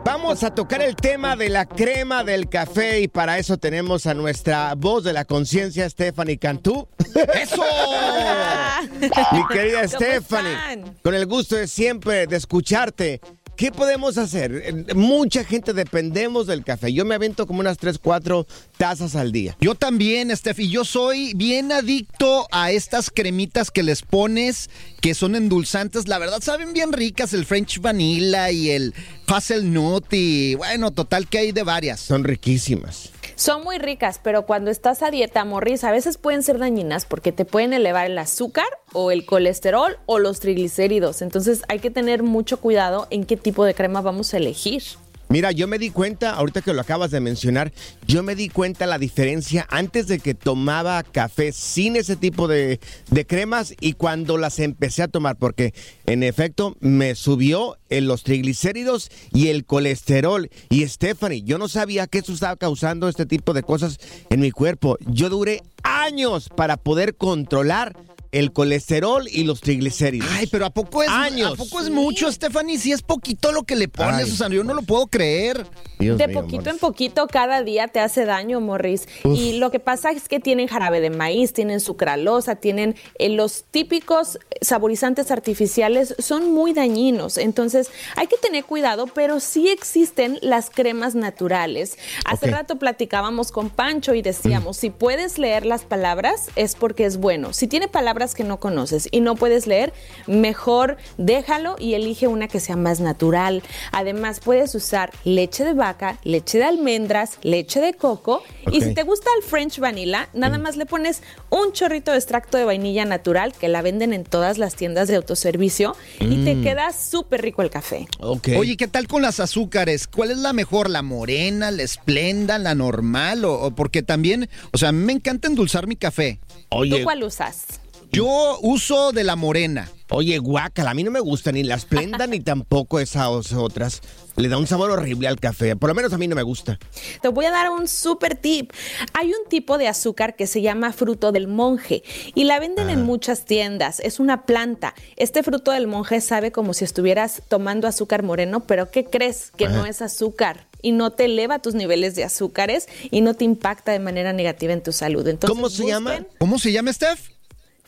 Vamos 0.04 0.44
a 0.44 0.56
tocar 0.56 0.82
el 0.82 0.96
tema 0.96 1.36
de 1.36 1.50
la 1.50 1.68
crema 1.68 2.24
del 2.24 2.50
café 2.50 3.02
y 3.02 3.08
para 3.08 3.38
eso 3.38 3.58
tenemos 3.58 4.08
a 4.08 4.16
nuestra 4.16 4.74
voz 4.76 5.04
de 5.04 5.14
la 5.14 5.26
conciencia, 5.26 5.88
Stephanie 5.88 6.40
Cantú. 6.40 6.88
¡Eso! 7.36 7.64
Mi 9.34 9.46
querida 9.50 9.82
¿Cómo 9.86 9.90
Stephanie, 9.90 10.54
están? 10.54 10.98
con 11.04 11.14
el 11.14 11.28
gusto 11.28 11.56
de 11.58 11.68
siempre 11.68 12.26
de 12.26 12.38
escucharte. 12.38 13.22
¿Qué 13.62 13.72
podemos 13.72 14.18
hacer? 14.18 14.88
Mucha 14.96 15.44
gente 15.44 15.74
dependemos 15.74 16.48
del 16.48 16.64
café. 16.64 16.92
Yo 16.92 17.06
me 17.06 17.14
avento 17.14 17.46
como 17.46 17.60
unas 17.60 17.78
3, 17.78 18.00
4 18.00 18.48
tazas 18.76 19.16
al 19.16 19.32
día. 19.32 19.56
Yo 19.62 19.76
también, 19.76 20.36
Steph, 20.36 20.62
y 20.62 20.70
yo 20.72 20.84
soy 20.84 21.36
bien 21.36 21.72
adicto 21.72 22.48
a 22.52 22.72
estas 22.72 23.12
cremitas 23.12 23.70
que 23.70 23.84
les 23.84 24.02
pones, 24.02 24.72
que 25.00 25.14
son 25.14 25.36
endulzantes. 25.36 26.08
La 26.08 26.18
verdad, 26.18 26.40
saben 26.42 26.74
bien 26.74 26.92
ricas 26.92 27.36
el 27.36 27.46
French 27.46 27.80
Vanilla 27.80 28.50
y 28.50 28.72
el 28.72 28.96
Hazelnut 29.28 30.12
y 30.12 30.56
bueno, 30.56 30.90
total 30.90 31.28
que 31.28 31.38
hay 31.38 31.52
de 31.52 31.62
varias. 31.62 32.00
Son 32.00 32.24
riquísimas. 32.24 33.12
Son 33.42 33.64
muy 33.64 33.80
ricas, 33.80 34.20
pero 34.22 34.46
cuando 34.46 34.70
estás 34.70 35.02
a 35.02 35.10
dieta, 35.10 35.44
Morris, 35.46 35.84
a 35.84 35.90
veces 35.90 36.20
pueden 36.20 36.44
ser 36.44 36.60
dañinas 36.60 37.08
porque 37.08 37.32
te 37.32 37.44
pueden 37.44 37.74
elevar 37.74 38.06
el 38.06 38.20
azúcar 38.20 38.68
o 38.94 39.10
el 39.10 39.26
colesterol 39.26 39.98
o 40.06 40.20
los 40.20 40.40
triglicéridos. 40.40 41.24
Entonces 41.24 41.64
hay 41.68 41.80
que 41.80 41.90
tener 41.90 42.22
mucho 42.22 42.60
cuidado 42.60 43.08
en 43.10 43.26
qué 43.26 43.38
tipo 43.38 43.66
de 43.66 43.74
crema 43.74 44.02
vamos 44.02 44.36
a 44.36 44.38
elegir. 44.38 44.84
Mira, 45.32 45.54
yo 45.54 45.66
me 45.66 45.80
di 45.80 45.92
cuenta, 45.92 46.32
ahorita 46.32 46.62
que 46.62 46.74
lo 46.74 46.82
acabas 46.82 47.10
de 47.10 47.22
mencionar, 47.22 47.72
yo 48.06 48.22
me 48.22 48.36
di 48.36 48.50
cuenta 48.50 48.86
la 48.86 48.98
diferencia 48.98 49.66
antes 49.70 50.08
de 50.08 50.20
que 50.20 50.34
tomaba 50.34 51.02
café 51.04 51.54
sin 51.54 51.96
ese 51.96 52.18
tipo 52.18 52.50
de, 52.50 52.82
de 53.10 53.26
cremas 53.26 53.74
y 53.80 53.94
cuando 53.94 54.38
las 54.38 54.60
empecé 54.60 55.04
a 55.04 55.08
tomar, 55.08 55.38
porque 55.38 55.74
en 56.06 56.24
efecto 56.24 56.76
me 56.82 57.16
subió 57.16 57.78
en 57.88 58.08
los 58.08 58.24
triglicéridos 58.24 59.10
y 59.32 59.48
el 59.48 59.64
colesterol. 59.64 60.50
Y 60.70 60.86
Stephanie, 60.86 61.44
yo 61.44 61.58
no 61.58 61.70
sabía 61.70 62.08
que 62.08 62.18
eso 62.18 62.34
estaba 62.34 62.58
causando 62.58 63.08
este 63.08 63.26
tipo 63.26 63.54
de 63.54 63.64
cosas 63.64 64.00
en 64.30 64.42
mi 64.42 64.52
cuerpo. 64.52 64.98
Yo 65.08 65.30
duré 65.30 65.64
años 65.84 66.50
para 66.50 66.76
poder 66.76 67.16
controlar 67.16 67.96
el 68.32 68.54
colesterol 68.54 69.28
y 69.30 69.44
los 69.44 69.62
triglicéridos. 69.62 70.30
Ay, 70.32 70.48
pero 70.48 70.66
¿a 70.66 70.70
poco 70.70 71.04
es, 71.04 71.10
Años. 71.10 71.54
¿a 71.54 71.56
poco 71.56 71.82
es 71.82 71.90
mucho, 71.90 72.32
Stephanie? 72.32 72.78
Si 72.78 72.92
es 72.92 73.02
poquito 73.02 73.52
lo 73.52 73.64
que 73.64 73.76
le 73.76 73.88
pones, 73.88 74.26
Ay. 74.26 74.32
o 74.32 74.36
sea, 74.36 74.50
yo 74.50 74.64
no 74.64 74.74
lo 74.74 74.84
puedo 74.84 75.08
creer. 75.08 75.66
Dios 76.00 76.18
de 76.18 76.28
mío, 76.28 76.42
poquito 76.42 76.62
Morris. 76.62 76.74
en 76.74 76.80
poquito 76.80 77.28
cada 77.28 77.62
día 77.62 77.88
te 77.88 78.00
hace 78.00 78.26
daño, 78.26 78.60
Morris. 78.60 79.08
Uf. 79.24 79.38
Y 79.38 79.58
lo 79.60 79.70
que 79.70 79.80
pasa 79.80 80.12
es 80.12 80.28
que 80.28 80.40
tienen 80.40 80.68
jarabe 80.68 81.02
de 81.02 81.10
maíz, 81.10 81.54
tienen 81.54 81.80
sucralosa, 81.80 82.56
tienen 82.56 82.96
eh, 83.20 83.30
los 83.30 83.66
típicos 83.70 84.40
saborizantes 84.62 85.30
artificiales, 85.30 86.16
son 86.18 86.52
muy 86.52 86.74
dañinos. 86.74 87.38
Entonces 87.38 87.92
hay 88.16 88.28
que 88.28 88.38
tener 88.38 88.64
cuidado, 88.66 89.08
pero 89.08 89.40
sí 89.40 89.70
existen 89.70 90.40
las 90.42 90.70
cremas 90.70 91.16
naturales. 91.16 91.98
Hace 92.26 92.48
rato 92.48 92.78
platicábamos 92.78 93.52
con 93.52 93.70
Pancho 93.70 94.14
y 94.16 94.22
decíamos, 94.22 94.78
si 94.78 94.90
puedes 94.90 95.38
leer 95.38 95.66
las 95.66 95.84
palabras 95.84 96.48
es 96.56 96.76
porque 96.76 97.06
es 97.06 97.18
bueno. 97.18 97.54
Si 97.54 97.68
tiene 97.68 97.88
palabras 97.88 98.21
que 98.36 98.44
no 98.44 98.60
conoces 98.60 99.08
y 99.12 99.20
no 99.22 99.36
puedes 99.36 99.68
leer, 99.68 99.94
mejor 100.28 100.98
déjalo 101.18 101.76
y 101.80 101.94
elige 101.96 102.28
una 102.28 102.48
que 102.48 102.60
sea 102.60 102.76
más 102.76 103.00
natural. 103.00 103.64
Además, 103.92 104.40
puedes 104.40 104.74
usar 104.76 105.12
leche 105.24 105.64
de 105.64 105.74
vaca, 105.74 106.18
leche 106.24 106.58
de 106.60 106.66
almendras, 106.66 107.38
leche 107.42 107.82
de 107.82 107.94
coco. 107.94 108.44
Y 108.72 108.82
si 108.82 108.94
te 108.94 109.04
gusta 109.04 109.30
el 109.38 109.44
French 109.44 109.80
vanilla, 109.80 110.30
nada 110.34 110.58
más 110.58 110.78
le 110.78 110.86
pones 110.86 111.22
un 111.50 111.74
chorrito 111.74 112.12
de 112.12 112.18
extracto 112.18 112.58
de 112.58 112.66
vainilla 112.66 113.06
natural 113.06 113.54
que 113.54 113.68
la 113.68 113.82
venden 113.82 114.14
en 114.14 114.24
todas 114.24 114.58
las 114.58 114.76
tiendas 114.76 115.08
de 115.08 115.16
autoservicio 115.16 115.96
y 116.20 116.46
te 116.46 116.56
Mm. 116.56 116.64
queda 116.64 116.92
súper 116.94 117.42
rico 117.42 117.62
el 117.62 117.70
café. 117.70 118.08
Oye, 118.20 118.78
¿qué 118.78 118.88
tal 118.88 119.08
con 119.08 119.22
las 119.22 119.40
azúcares? 119.40 120.08
¿Cuál 120.08 120.32
es 120.32 120.38
la 120.38 120.54
mejor? 120.54 120.90
¿La 120.90 121.02
morena, 121.02 121.72
la 121.72 121.84
esplenda, 121.84 122.60
la 122.60 122.76
normal? 122.76 123.46
O, 123.46 123.54
o 123.54 123.72
porque 123.72 124.04
también, 124.04 124.50
o 124.72 124.78
sea, 124.78 124.92
me 124.92 125.14
encanta 125.14 125.48
endulzar 125.48 125.88
mi 125.88 125.96
café. 125.96 126.40
¿Tú 126.70 127.04
cuál 127.04 127.24
usas? 127.24 127.64
Yo 128.12 128.60
uso 128.62 129.14
de 129.14 129.24
la 129.24 129.36
morena. 129.36 129.90
Oye, 130.10 130.38
guácala, 130.40 130.92
a 130.92 130.94
mí 130.94 131.04
no 131.04 131.12
me 131.12 131.22
gusta 131.22 131.54
ni 131.54 131.64
la 131.64 131.76
esplenda 131.76 132.28
ni 132.28 132.42
tampoco 132.42 133.00
esas 133.00 133.54
otras. 133.54 134.02
Le 134.36 134.50
da 134.50 134.58
un 134.58 134.68
sabor 134.68 134.92
horrible 134.92 135.30
al 135.30 135.40
café. 135.40 135.78
Por 135.78 135.88
lo 135.88 135.96
menos 135.96 136.12
a 136.12 136.18
mí 136.18 136.28
no 136.28 136.36
me 136.36 136.44
gusta. 136.44 136.78
Te 137.22 137.30
voy 137.30 137.46
a 137.46 137.52
dar 137.52 137.70
un 137.70 137.88
super 137.88 138.36
tip. 138.36 138.74
Hay 139.14 139.30
un 139.30 139.48
tipo 139.48 139.78
de 139.78 139.88
azúcar 139.88 140.36
que 140.36 140.46
se 140.48 140.62
llama 140.62 140.92
fruto 140.92 141.32
del 141.32 141.48
monje 141.48 142.04
y 142.36 142.44
la 142.44 142.60
venden 142.60 142.90
en 142.90 143.04
muchas 143.04 143.46
tiendas. 143.46 144.02
Es 144.02 144.20
una 144.20 144.46
planta. 144.46 144.94
Este 145.16 145.42
fruto 145.44 145.72
del 145.72 145.88
monje 145.88 146.20
sabe 146.20 146.52
como 146.52 146.74
si 146.74 146.84
estuvieras 146.84 147.42
tomando 147.48 147.88
azúcar 147.88 148.24
moreno, 148.24 148.60
pero 148.62 148.92
¿qué 148.92 149.06
crees? 149.06 149.52
Que 149.56 149.68
Ajá. 149.68 149.78
no 149.78 149.86
es 149.86 150.02
azúcar 150.02 150.68
y 150.82 150.92
no 150.92 151.12
te 151.12 151.26
eleva 151.26 151.60
tus 151.60 151.76
niveles 151.76 152.16
de 152.16 152.26
azúcares 152.26 152.88
y 153.10 153.22
no 153.22 153.36
te 153.36 153.46
impacta 153.46 153.94
de 153.94 154.00
manera 154.00 154.34
negativa 154.34 154.74
en 154.74 154.84
tu 154.84 154.92
salud. 154.92 155.26
Entonces, 155.26 155.56
¿Cómo 155.56 155.70
se 155.70 155.84
busquen 155.84 155.96
llama? 155.96 156.26
¿Cómo 156.40 156.60
se 156.60 156.74
llama, 156.74 156.92
Steph? 156.92 157.30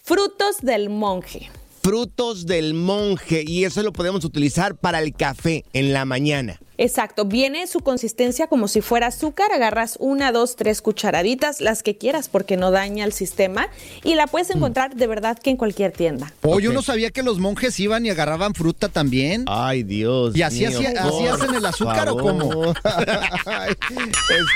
Frutos 0.06 0.58
del 0.62 0.90
monje. 0.90 1.50
frutos 1.82 2.46
del 2.46 2.74
monje 2.74 3.46
y 3.48 3.64
eso 3.64 3.82
lo 3.84 3.94
podemos 3.94 4.26
utilizar 4.26 4.76
para 4.76 5.00
el 5.00 5.14
café 5.14 5.64
en 5.72 5.94
la 5.94 6.04
mañana. 6.04 6.60
Exacto, 6.78 7.26
viene 7.26 7.68
su 7.68 7.80
consistencia 7.82 8.48
como 8.48 8.68
si 8.68 8.82
fuera 8.82 9.08
azúcar, 9.08 9.52
agarras 9.52 9.98
una, 10.00 10.32
dos, 10.32 10.56
tres 10.56 10.82
cucharaditas, 10.82 11.62
las 11.62 11.84
que 11.84 11.98
quieras 11.98 12.30
porque 12.30 12.58
no 12.58 12.72
daña 12.72 13.06
el 13.06 13.14
sistema 13.14 13.68
y 14.04 14.16
la 14.16 14.28
puedes 14.28 14.50
encontrar 14.50 14.96
de 14.96 15.08
verdad 15.08 15.38
que 15.38 15.52
en 15.52 15.58
cualquier 15.58 15.92
tienda. 15.92 16.34
Oh, 16.42 16.60
yo 16.60 16.74
no 16.74 16.82
sabía 16.82 17.12
que 17.12 17.24
los 17.24 17.40
monjes 17.40 17.80
iban 17.80 18.06
y 18.06 18.10
agarraban 18.10 18.54
fruta 18.54 18.90
también. 18.90 19.46
Ay, 19.48 19.84
Dios. 19.84 20.36
¿Y 20.36 20.42
así, 20.42 20.66
mío, 20.66 20.80
así 20.80 21.10
por 21.10 21.30
hacen 21.30 21.56
el 21.56 21.66
azúcar 21.66 22.10
o 22.10 22.18
cómo? 22.18 22.50
favor. 22.50 22.78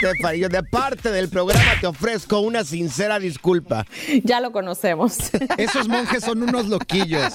Estefanía, 0.03 0.49
de 0.49 0.63
parte 0.63 1.11
del 1.11 1.29
programa 1.29 1.71
te 1.79 1.87
ofrezco 1.87 2.39
una 2.39 2.63
sincera 2.63 3.19
disculpa. 3.19 3.85
Ya 4.23 4.39
lo 4.39 4.51
conocemos. 4.51 5.17
Esos 5.57 5.87
monjes 5.87 6.23
son 6.23 6.43
unos 6.43 6.67
loquillos. 6.67 7.31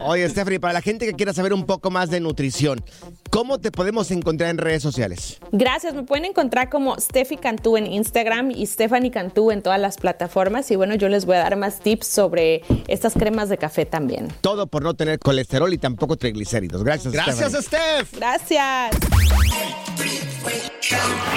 Oye, 0.00 0.28
Stephanie, 0.28 0.60
para 0.60 0.74
la 0.74 0.82
gente 0.82 1.06
que 1.06 1.14
quiera 1.14 1.32
saber 1.32 1.52
un 1.52 1.66
poco 1.66 1.90
más 1.90 2.10
de 2.10 2.20
nutrición, 2.20 2.84
¿cómo 3.30 3.58
te 3.58 3.70
podemos 3.70 4.10
encontrar 4.10 4.50
en 4.50 4.58
redes 4.58 4.82
sociales? 4.82 5.38
Gracias, 5.52 5.94
me 5.94 6.02
pueden 6.02 6.26
encontrar 6.26 6.68
como 6.68 6.98
Steffi 6.98 7.36
Cantú 7.36 7.76
en 7.76 7.86
Instagram 7.86 8.50
y 8.50 8.66
Stephanie 8.66 9.10
Cantú 9.10 9.50
en 9.50 9.62
todas 9.62 9.80
las 9.80 9.96
plataformas 9.96 10.70
y 10.70 10.76
bueno, 10.76 10.94
yo 10.94 11.08
les 11.08 11.24
voy 11.24 11.36
a 11.36 11.40
dar 11.40 11.56
más 11.56 11.80
tips 11.80 12.06
sobre 12.06 12.62
estas 12.88 13.14
cremas 13.14 13.48
de 13.48 13.58
café 13.58 13.86
también. 13.86 14.28
Todo 14.40 14.66
por 14.66 14.82
no 14.82 14.94
tener 14.94 15.18
colesterol 15.18 15.72
y 15.72 15.78
tampoco 15.78 16.16
triglicéridos. 16.16 16.84
Gracias, 16.84 17.12
Gracias, 17.12 17.52
Stephanie. 17.52 18.04
Steph. 18.04 18.14
Gracias. 18.18 18.96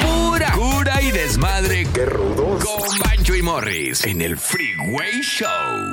Pura 0.01 0.51
cura 0.53 1.01
y 1.01 1.11
desmadre. 1.11 1.87
Qué 1.93 2.05
rudos. 2.05 2.63
Con 2.63 2.99
Bancho 2.99 3.35
y 3.35 3.41
Morris 3.41 4.05
en 4.05 4.21
el 4.21 4.37
Freeway 4.37 5.21
Show. 5.21 5.92